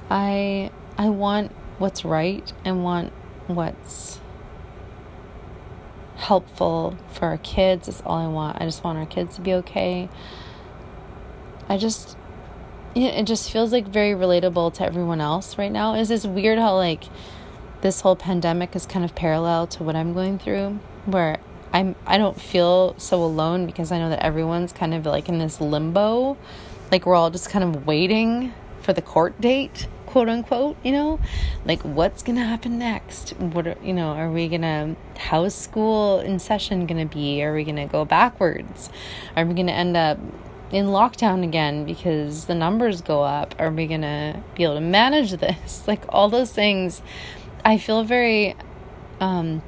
I 0.09 0.71
I 0.97 1.09
want 1.09 1.51
what's 1.77 2.03
right 2.03 2.51
and 2.65 2.83
want 2.83 3.13
what's 3.47 4.19
helpful 6.17 6.97
for 7.11 7.27
our 7.27 7.37
kids. 7.37 7.87
That's 7.87 8.01
all 8.01 8.17
I 8.17 8.27
want. 8.27 8.61
I 8.61 8.65
just 8.65 8.83
want 8.83 8.97
our 8.97 9.05
kids 9.05 9.35
to 9.35 9.41
be 9.41 9.53
okay. 9.55 10.09
I 11.67 11.77
just 11.77 12.17
it 12.95 13.23
just 13.23 13.51
feels 13.51 13.71
like 13.71 13.87
very 13.87 14.13
relatable 14.13 14.73
to 14.73 14.85
everyone 14.85 15.21
else 15.21 15.57
right 15.57 15.71
now. 15.71 15.93
Is 15.93 16.09
this 16.09 16.25
weird 16.25 16.57
how 16.57 16.75
like 16.75 17.03
this 17.81 18.01
whole 18.01 18.15
pandemic 18.15 18.75
is 18.75 18.85
kind 18.85 19.05
of 19.05 19.15
parallel 19.15 19.67
to 19.67 19.83
what 19.83 19.95
I'm 19.95 20.13
going 20.13 20.39
through 20.39 20.79
where 21.05 21.39
I'm 21.73 21.95
I 22.05 22.17
don't 22.17 22.39
feel 22.39 22.95
so 22.97 23.23
alone 23.23 23.65
because 23.65 23.91
I 23.91 23.99
know 23.99 24.09
that 24.09 24.23
everyone's 24.23 24.73
kind 24.73 24.93
of 24.93 25.05
like 25.05 25.29
in 25.29 25.37
this 25.37 25.61
limbo. 25.61 26.37
Like 26.91 27.05
we're 27.05 27.15
all 27.15 27.29
just 27.29 27.49
kind 27.49 27.63
of 27.63 27.85
waiting 27.85 28.53
for 28.81 28.93
the 28.93 29.01
court 29.01 29.39
date, 29.39 29.87
quote 30.07 30.29
unquote, 30.29 30.77
you 30.83 30.91
know? 30.91 31.19
Like 31.65 31.81
what's 31.83 32.23
going 32.23 32.37
to 32.37 32.43
happen 32.43 32.79
next? 32.79 33.31
What 33.37 33.67
are, 33.67 33.77
you 33.83 33.93
know, 33.93 34.09
are 34.09 34.31
we 34.31 34.47
going 34.47 34.61
to 34.61 34.95
how's 35.17 35.53
school 35.53 36.19
in 36.19 36.39
session 36.39 36.87
going 36.87 37.07
to 37.07 37.15
be? 37.15 37.43
Are 37.43 37.53
we 37.53 37.63
going 37.63 37.75
to 37.75 37.85
go 37.85 38.05
backwards? 38.05 38.89
Are 39.35 39.45
we 39.45 39.53
going 39.53 39.67
to 39.67 39.73
end 39.73 39.95
up 39.95 40.17
in 40.71 40.87
lockdown 40.87 41.43
again 41.43 41.85
because 41.85 42.45
the 42.45 42.55
numbers 42.55 43.01
go 43.01 43.21
up? 43.23 43.53
Are 43.59 43.69
we 43.69 43.85
going 43.85 44.01
to 44.01 44.41
be 44.55 44.63
able 44.63 44.75
to 44.75 44.81
manage 44.81 45.31
this? 45.33 45.83
Like 45.87 46.03
all 46.09 46.29
those 46.29 46.51
things 46.51 47.01
I 47.65 47.77
feel 47.77 48.03
very 48.03 48.55
um 49.19 49.61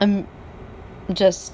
I'm 0.00 0.26
just 1.12 1.52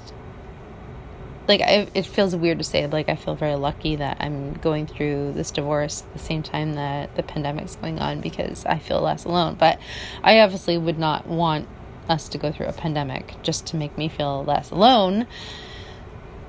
like 1.49 1.61
I, 1.61 1.87
it 1.95 2.05
feels 2.05 2.35
weird 2.35 2.59
to 2.59 2.63
say 2.63 2.85
like 2.85 3.09
I 3.09 3.15
feel 3.15 3.35
very 3.35 3.55
lucky 3.55 3.95
that 3.95 4.17
I'm 4.19 4.53
going 4.53 4.85
through 4.85 5.33
this 5.33 5.49
divorce 5.49 6.03
at 6.03 6.13
the 6.13 6.19
same 6.19 6.43
time 6.43 6.73
that 6.73 7.15
the 7.15 7.23
pandemic's 7.23 7.75
going 7.75 7.99
on 7.99 8.21
because 8.21 8.65
I 8.67 8.77
feel 8.77 9.01
less 9.01 9.25
alone. 9.25 9.55
But 9.55 9.79
I 10.23 10.41
obviously 10.41 10.77
would 10.77 10.99
not 10.99 11.25
want 11.25 11.67
us 12.07 12.29
to 12.29 12.37
go 12.37 12.51
through 12.51 12.67
a 12.67 12.73
pandemic 12.73 13.35
just 13.41 13.65
to 13.67 13.77
make 13.77 13.97
me 13.97 14.09
feel 14.09 14.45
less 14.45 14.69
alone. 14.69 15.25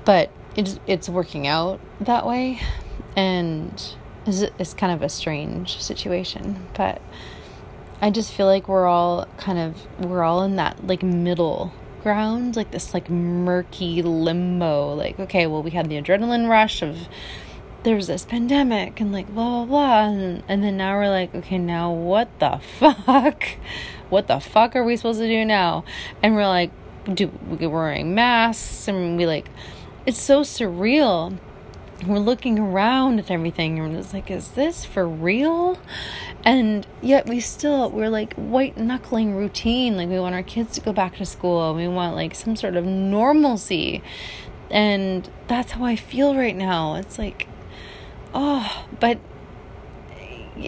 But 0.05 0.29
it's 0.55 0.79
it's 0.85 1.09
working 1.09 1.47
out 1.47 1.79
that 2.01 2.27
way, 2.27 2.61
and 3.15 3.73
it's, 4.27 4.41
it's 4.59 4.73
kind 4.75 4.93
of 4.93 5.01
a 5.01 5.09
strange 5.09 5.81
situation. 5.81 6.67
But 6.75 7.01
I 8.01 8.11
just 8.11 8.31
feel 8.31 8.45
like 8.45 8.67
we're 8.67 8.85
all 8.85 9.25
kind 9.37 9.57
of 9.57 10.05
we're 10.07 10.23
all 10.23 10.43
in 10.43 10.57
that 10.57 10.85
like 10.85 11.01
middle 11.01 11.73
ground, 12.01 12.55
like 12.55 12.71
this 12.71 12.93
like 12.93 13.09
murky 13.09 14.01
limbo. 14.01 14.93
Like, 14.93 15.19
okay, 15.19 15.47
well, 15.47 15.63
we 15.63 15.71
had 15.71 15.89
the 15.89 16.01
adrenaline 16.01 16.49
rush 16.49 16.81
of 16.81 17.07
there's 17.83 18.07
this 18.07 18.25
pandemic 18.25 18.99
and 18.99 19.11
like 19.11 19.27
blah 19.33 19.63
blah 19.63 19.65
blah, 19.65 20.05
and, 20.09 20.43
and 20.47 20.63
then 20.63 20.77
now 20.77 20.97
we're 20.97 21.09
like, 21.09 21.33
okay, 21.33 21.57
now 21.57 21.91
what 21.91 22.27
the 22.39 22.59
fuck? 22.79 23.43
What 24.09 24.27
the 24.27 24.39
fuck 24.39 24.75
are 24.75 24.83
we 24.83 24.97
supposed 24.97 25.19
to 25.19 25.27
do 25.27 25.45
now? 25.45 25.83
And 26.21 26.35
we're 26.35 26.47
like, 26.47 26.71
do 27.11 27.27
we're 27.47 27.69
wearing 27.69 28.13
masks 28.13 28.87
and 28.87 29.17
we 29.17 29.25
like, 29.25 29.49
it's 30.05 30.19
so 30.19 30.41
surreal 30.41 31.37
we're 32.07 32.19
looking 32.19 32.57
around 32.57 33.19
at 33.19 33.29
everything 33.29 33.79
and 33.79 33.95
it's 33.95 34.13
like 34.13 34.31
is 34.31 34.51
this 34.51 34.85
for 34.85 35.07
real? 35.07 35.77
And 36.43 36.85
yet 37.01 37.27
we 37.27 37.39
still 37.39 37.89
we're 37.91 38.09
like 38.09 38.33
white 38.33 38.77
knuckling 38.77 39.35
routine. 39.35 39.97
Like 39.97 40.09
we 40.09 40.19
want 40.19 40.35
our 40.35 40.43
kids 40.43 40.73
to 40.75 40.81
go 40.81 40.93
back 40.93 41.17
to 41.17 41.25
school. 41.25 41.73
We 41.75 41.87
want 41.87 42.15
like 42.15 42.35
some 42.35 42.55
sort 42.55 42.75
of 42.75 42.85
normalcy. 42.85 44.01
And 44.69 45.29
that's 45.47 45.73
how 45.73 45.85
i 45.85 45.95
feel 45.95 46.35
right 46.35 46.55
now. 46.55 46.95
It's 46.95 47.19
like 47.19 47.47
oh 48.33 48.85
but 48.99 49.19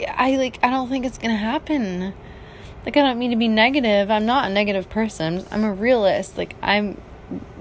i 0.07 0.35
like 0.37 0.59
i 0.63 0.69
don't 0.69 0.89
think 0.89 1.05
it's 1.05 1.17
gonna 1.17 1.37
happen. 1.37 2.13
Like 2.85 2.97
i 2.97 3.01
don't 3.01 3.17
mean 3.17 3.31
to 3.31 3.37
be 3.37 3.47
negative. 3.47 4.11
I'm 4.11 4.25
not 4.25 4.49
a 4.49 4.53
negative 4.53 4.89
person. 4.89 5.45
I'm 5.51 5.63
a 5.63 5.73
realist. 5.73 6.37
Like 6.37 6.55
i'm 6.61 6.97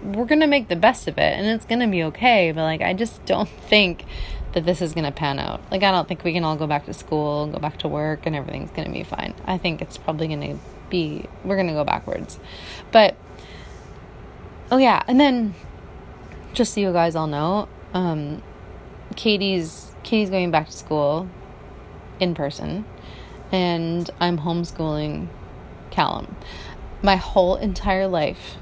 we're 0.03 0.25
going 0.25 0.41
to 0.41 0.47
make 0.47 0.69
the 0.69 0.77
best 0.77 1.09
of 1.09 1.19
it 1.19 1.39
and 1.39 1.47
it's 1.47 1.65
going 1.65 1.81
to 1.81 1.87
be 1.87 2.03
okay. 2.05 2.53
But 2.53 2.63
like, 2.63 2.81
I 2.81 2.95
just 2.95 3.25
don't 3.25 3.49
think 3.69 4.05
that 4.53 4.65
this 4.65 4.83
is 4.83 4.93
going 4.93 5.05
to 5.05 5.13
pan 5.13 5.39
out. 5.39 5.61
Like, 5.71 5.83
I 5.83 5.91
don't 5.91 6.07
think 6.07 6.25
we 6.25 6.33
can 6.33 6.45
all 6.45 6.57
go 6.57 6.67
back 6.67 6.87
to 6.87 6.95
school, 6.95 7.47
go 7.47 7.59
back 7.59 7.79
to 7.79 7.89
work, 7.89 8.27
and 8.27 8.37
everything's 8.37 8.71
going 8.71 8.87
to 8.87 8.93
be 8.93 9.03
fine. 9.03 9.35
I 9.47 9.59
think 9.59 9.81
it's 9.81 9.97
probably 9.97 10.29
going 10.29 10.41
to 10.41 10.59
be, 10.91 11.27
we're 11.45 11.57
going 11.57 11.69
to 11.69 11.73
go 11.73 11.85
backwards. 11.85 12.39
But, 12.91 13.17
oh 14.71 14.77
yeah. 14.77 15.03
And 15.07 15.19
then, 15.19 15.55
just 16.53 16.75
so 16.75 16.81
you 16.81 16.93
guys 16.93 17.17
all 17.17 17.27
know, 17.27 17.69
um, 17.95 18.43
Katie's, 19.17 19.95
Katie's 20.03 20.29
going 20.29 20.51
back 20.51 20.67
to 20.67 20.73
school 20.73 21.29
in 22.21 22.35
person, 22.35 22.85
and 23.51 24.11
I'm 24.21 24.39
homeschooling 24.39 25.29
Callum. 25.91 26.37
My 27.03 27.17
whole 27.17 27.57
entire 27.57 28.07
life, 28.07 28.57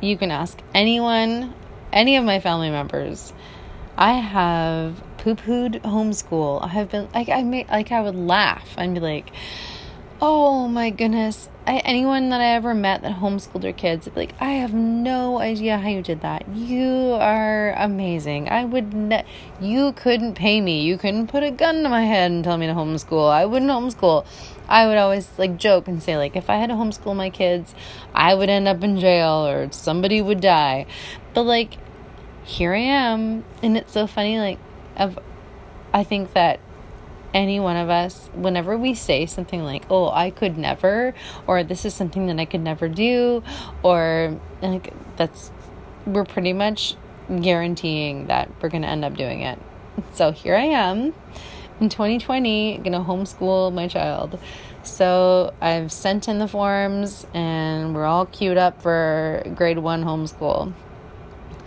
you 0.00 0.16
can 0.16 0.30
ask 0.30 0.58
anyone, 0.74 1.54
any 1.92 2.16
of 2.16 2.24
my 2.24 2.40
family 2.40 2.70
members. 2.70 3.32
I 3.96 4.12
have 4.12 5.02
poo 5.18 5.34
pooed 5.34 5.80
homeschool. 5.82 6.62
I 6.62 6.68
have 6.68 6.90
been 6.90 7.08
like 7.12 7.28
I 7.28 7.42
made 7.42 7.68
like 7.68 7.90
I 7.90 8.00
would 8.00 8.14
laugh 8.14 8.74
and 8.78 8.94
be 8.94 9.00
like, 9.00 9.30
"Oh 10.20 10.68
my 10.68 10.90
goodness!" 10.90 11.48
I, 11.66 11.78
anyone 11.78 12.30
that 12.30 12.40
I 12.40 12.54
ever 12.54 12.74
met 12.74 13.02
that 13.02 13.16
homeschooled 13.16 13.62
their 13.62 13.72
kids, 13.72 14.08
like, 14.14 14.34
"I 14.40 14.52
have 14.52 14.74
no 14.74 15.38
idea 15.38 15.78
how 15.78 15.88
you 15.88 16.02
did 16.02 16.22
that. 16.22 16.44
You 16.54 17.16
are 17.20 17.74
amazing. 17.76 18.48
I 18.48 18.64
would 18.64 18.94
ne- 18.94 19.24
you 19.60 19.92
couldn't 19.92 20.34
pay 20.34 20.60
me. 20.60 20.82
You 20.82 20.96
couldn't 20.98 21.28
put 21.28 21.42
a 21.42 21.50
gun 21.50 21.82
to 21.82 21.88
my 21.88 22.04
head 22.04 22.30
and 22.30 22.42
tell 22.42 22.56
me 22.56 22.66
to 22.66 22.74
homeschool. 22.74 23.30
I 23.30 23.44
wouldn't 23.44 23.70
homeschool." 23.70 24.24
I 24.68 24.86
would 24.86 24.98
always 24.98 25.30
like 25.38 25.56
joke 25.56 25.88
and 25.88 26.02
say 26.02 26.16
like 26.18 26.36
if 26.36 26.50
I 26.50 26.56
had 26.56 26.68
to 26.68 26.74
homeschool 26.74 27.16
my 27.16 27.30
kids, 27.30 27.74
I 28.14 28.34
would 28.34 28.50
end 28.50 28.68
up 28.68 28.84
in 28.84 29.00
jail 29.00 29.46
or 29.46 29.72
somebody 29.72 30.20
would 30.20 30.40
die. 30.42 30.86
But 31.32 31.44
like 31.44 31.78
here 32.44 32.74
I 32.74 32.80
am 32.80 33.44
and 33.62 33.76
it's 33.78 33.92
so 33.92 34.06
funny 34.06 34.38
like 34.38 34.58
I 35.94 36.04
think 36.04 36.34
that 36.34 36.60
any 37.34 37.60
one 37.60 37.76
of 37.76 37.90
us 37.90 38.28
whenever 38.34 38.76
we 38.76 38.94
say 38.94 39.26
something 39.26 39.62
like 39.62 39.84
oh 39.90 40.08
I 40.10 40.30
could 40.30 40.56
never 40.56 41.14
or 41.46 41.62
this 41.62 41.84
is 41.84 41.94
something 41.94 42.26
that 42.26 42.38
I 42.38 42.44
could 42.44 42.62
never 42.62 42.88
do 42.88 43.42
or 43.82 44.40
like 44.62 44.92
that's 45.16 45.50
we're 46.06 46.24
pretty 46.24 46.52
much 46.52 46.96
guaranteeing 47.28 48.26
that 48.28 48.50
we're 48.60 48.70
going 48.70 48.82
to 48.82 48.88
end 48.88 49.04
up 49.04 49.14
doing 49.14 49.42
it. 49.42 49.58
So 50.12 50.32
here 50.32 50.56
I 50.56 50.64
am 50.64 51.14
in 51.80 51.88
2020 51.88 52.78
gonna 52.78 53.04
homeschool 53.04 53.72
my 53.72 53.86
child 53.86 54.36
so 54.82 55.54
i've 55.60 55.92
sent 55.92 56.26
in 56.26 56.40
the 56.40 56.48
forms 56.48 57.24
and 57.34 57.94
we're 57.94 58.04
all 58.04 58.26
queued 58.26 58.56
up 58.58 58.82
for 58.82 59.44
grade 59.54 59.78
one 59.78 60.02
homeschool 60.02 60.72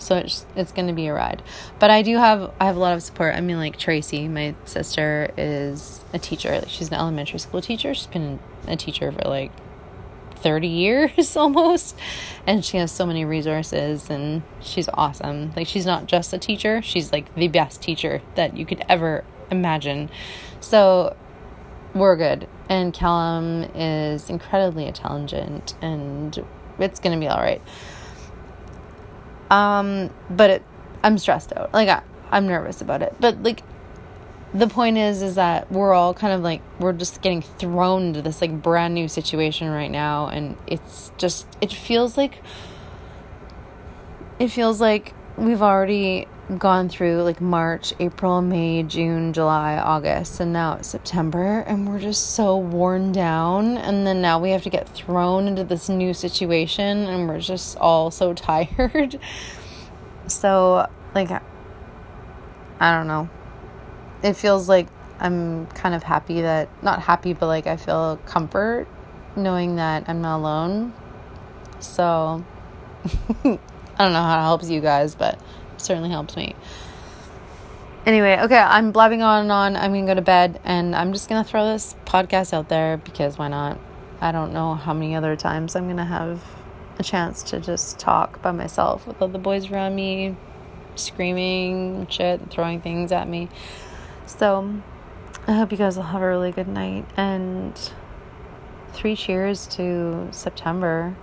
so 0.01 0.17
it's 0.17 0.45
it's 0.55 0.71
going 0.71 0.87
to 0.87 0.93
be 0.93 1.07
a 1.07 1.13
ride. 1.13 1.41
But 1.79 1.91
i 1.91 2.01
do 2.01 2.17
have 2.17 2.51
i 2.59 2.65
have 2.65 2.75
a 2.75 2.79
lot 2.79 2.93
of 2.93 3.03
support. 3.03 3.35
I 3.35 3.41
mean 3.41 3.57
like 3.57 3.77
tracy 3.77 4.27
my 4.27 4.55
sister 4.65 5.31
is 5.37 6.03
a 6.13 6.19
teacher. 6.19 6.51
Like 6.51 6.69
she's 6.69 6.89
an 6.89 6.95
elementary 6.95 7.39
school 7.39 7.61
teacher. 7.61 7.93
She's 7.93 8.07
been 8.07 8.39
a 8.67 8.75
teacher 8.75 9.11
for 9.11 9.29
like 9.29 9.51
30 10.35 10.67
years 10.67 11.37
almost. 11.37 11.95
And 12.45 12.65
she 12.65 12.77
has 12.77 12.91
so 12.91 13.05
many 13.05 13.23
resources 13.25 14.09
and 14.09 14.41
she's 14.59 14.89
awesome. 14.93 15.53
Like 15.55 15.67
she's 15.67 15.85
not 15.85 16.07
just 16.07 16.33
a 16.33 16.37
teacher. 16.37 16.81
She's 16.81 17.11
like 17.11 17.33
the 17.35 17.47
best 17.47 17.81
teacher 17.81 18.21
that 18.35 18.57
you 18.57 18.65
could 18.65 18.83
ever 18.89 19.23
imagine. 19.49 20.09
So 20.59 21.15
we're 21.93 22.15
good. 22.15 22.47
And 22.69 22.93
Callum 22.93 23.63
is 23.75 24.29
incredibly 24.29 24.85
intelligent 24.85 25.75
and 25.81 26.43
it's 26.79 26.99
going 26.99 27.17
to 27.17 27.23
be 27.23 27.27
all 27.27 27.39
right. 27.39 27.61
Um, 29.51 30.09
but 30.29 30.49
it, 30.49 30.63
I'm 31.03 31.19
stressed 31.19 31.55
out. 31.55 31.71
Like 31.73 31.89
I, 31.89 32.01
I'm 32.31 32.47
nervous 32.47 32.81
about 32.81 33.03
it. 33.03 33.13
But 33.19 33.43
like 33.43 33.61
the 34.53 34.67
point 34.67 34.97
is 34.97 35.21
is 35.21 35.35
that 35.35 35.71
we're 35.71 35.93
all 35.93 36.13
kind 36.13 36.33
of 36.33 36.41
like 36.41 36.61
we're 36.79 36.93
just 36.93 37.21
getting 37.21 37.41
thrown 37.41 38.07
into 38.07 38.21
this 38.21 38.41
like 38.41 38.61
brand 38.61 38.93
new 38.93 39.07
situation 39.07 39.69
right 39.69 39.91
now 39.91 40.27
and 40.27 40.57
it's 40.67 41.11
just 41.17 41.47
it 41.61 41.71
feels 41.71 42.17
like 42.17 42.41
it 44.39 44.49
feels 44.49 44.81
like 44.81 45.13
we've 45.37 45.61
already 45.61 46.27
gone 46.59 46.89
through 46.89 47.23
like 47.23 47.39
March, 47.39 47.93
April, 47.99 48.41
May, 48.41 48.83
June, 48.83 49.33
July, 49.33 49.77
August, 49.77 50.39
and 50.39 50.51
now 50.51 50.73
it's 50.73 50.89
September, 50.89 51.59
and 51.59 51.87
we're 51.87 51.99
just 51.99 52.31
so 52.31 52.57
worn 52.57 53.11
down. 53.11 53.77
And 53.77 54.05
then 54.05 54.21
now 54.21 54.39
we 54.39 54.51
have 54.51 54.63
to 54.63 54.69
get 54.69 54.89
thrown 54.89 55.47
into 55.47 55.63
this 55.63 55.89
new 55.89 56.13
situation, 56.13 57.05
and 57.07 57.27
we're 57.27 57.39
just 57.39 57.77
all 57.77 58.11
so 58.11 58.33
tired. 58.35 59.19
so, 60.27 60.87
like, 61.15 61.31
I 62.79 62.91
don't 62.91 63.07
know. 63.07 63.29
It 64.23 64.33
feels 64.33 64.67
like 64.67 64.87
I'm 65.19 65.67
kind 65.67 65.95
of 65.95 66.03
happy 66.03 66.41
that, 66.41 66.69
not 66.83 67.01
happy, 67.01 67.33
but 67.33 67.47
like 67.47 67.67
I 67.67 67.77
feel 67.77 68.17
comfort 68.25 68.87
knowing 69.35 69.77
that 69.77 70.05
I'm 70.07 70.21
not 70.21 70.37
alone. 70.37 70.93
So, 71.79 72.43
I 73.43 73.57
don't 73.97 74.13
know 74.13 74.21
how 74.21 74.39
it 74.39 74.43
helps 74.43 74.69
you 74.69 74.81
guys, 74.81 75.15
but 75.15 75.39
certainly 75.81 76.09
helps 76.09 76.35
me. 76.35 76.55
Anyway, 78.05 78.35
okay, 78.41 78.57
I'm 78.57 78.91
blabbing 78.91 79.21
on 79.21 79.43
and 79.43 79.51
on. 79.51 79.75
I'm 79.75 79.93
gonna 79.93 80.07
go 80.07 80.15
to 80.15 80.21
bed 80.21 80.59
and 80.63 80.95
I'm 80.95 81.13
just 81.13 81.29
gonna 81.29 81.43
throw 81.43 81.65
this 81.67 81.95
podcast 82.05 82.51
out 82.51 82.67
there 82.67 82.97
because 82.97 83.37
why 83.37 83.47
not? 83.47 83.79
I 84.19 84.31
don't 84.31 84.53
know 84.53 84.73
how 84.73 84.93
many 84.93 85.15
other 85.15 85.35
times 85.35 85.75
I'm 85.75 85.87
gonna 85.87 86.05
have 86.05 86.43
a 86.97 87.03
chance 87.03 87.43
to 87.43 87.59
just 87.59 87.99
talk 87.99 88.41
by 88.41 88.51
myself 88.51 89.05
with 89.05 89.21
all 89.21 89.27
the 89.27 89.37
boys 89.37 89.69
around 89.69 89.95
me, 89.95 90.35
screaming 90.95 92.07
shit, 92.09 92.49
throwing 92.49 92.81
things 92.81 93.11
at 93.11 93.27
me. 93.27 93.49
So, 94.25 94.81
I 95.47 95.53
hope 95.53 95.71
you 95.71 95.77
guys 95.77 95.95
will 95.95 96.03
have 96.03 96.21
a 96.21 96.27
really 96.27 96.51
good 96.51 96.67
night 96.67 97.05
and 97.17 97.77
three 98.93 99.15
cheers 99.15 99.67
to 99.67 100.27
September. 100.31 101.15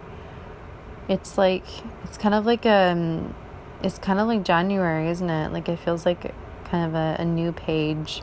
It's 1.08 1.38
like, 1.38 1.64
it's 2.04 2.18
kind 2.18 2.34
of 2.34 2.46
like 2.46 2.64
a. 2.64 3.34
It's 3.82 3.98
kind 3.98 4.18
of 4.18 4.26
like 4.26 4.42
January, 4.42 5.08
isn't 5.08 5.30
it? 5.30 5.52
Like 5.52 5.68
it 5.68 5.78
feels 5.78 6.04
like 6.04 6.34
kind 6.64 6.84
of 6.86 6.94
a, 6.94 7.16
a 7.22 7.24
new 7.24 7.52
page. 7.52 8.22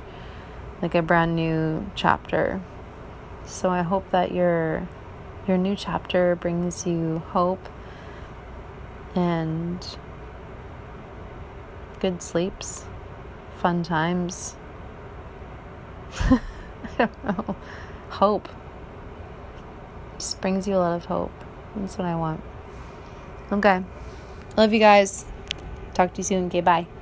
like 0.82 0.96
a 0.96 1.02
brand 1.02 1.36
new 1.36 1.90
chapter. 1.96 2.62
So 3.46 3.70
I 3.70 3.82
hope 3.82 4.10
that 4.12 4.32
your 4.32 4.88
your 5.48 5.58
new 5.58 5.76
chapter 5.76 6.36
brings 6.36 6.86
you 6.86 7.20
hope 7.30 7.70
and 9.16 9.98
good 12.00 12.22
sleeps, 12.22 12.86
fun 13.58 13.84
times. 13.84 14.56
I 16.20 16.40
don't 16.98 17.24
know. 17.24 17.56
Hope. 18.10 18.50
Just 20.18 20.42
brings 20.42 20.68
you 20.68 20.76
a 20.76 20.78
lot 20.78 20.96
of 20.96 21.06
hope. 21.06 21.32
That's 21.76 21.98
what 21.98 22.06
I 22.06 22.16
want. 22.16 22.42
Okay. 23.52 23.84
Love 24.58 24.74
you 24.74 24.80
guys. 24.80 25.26
Talk 25.96 26.14
to 26.14 26.20
you 26.20 26.24
soon. 26.24 26.46
Okay, 26.48 26.62
bye. 26.62 26.95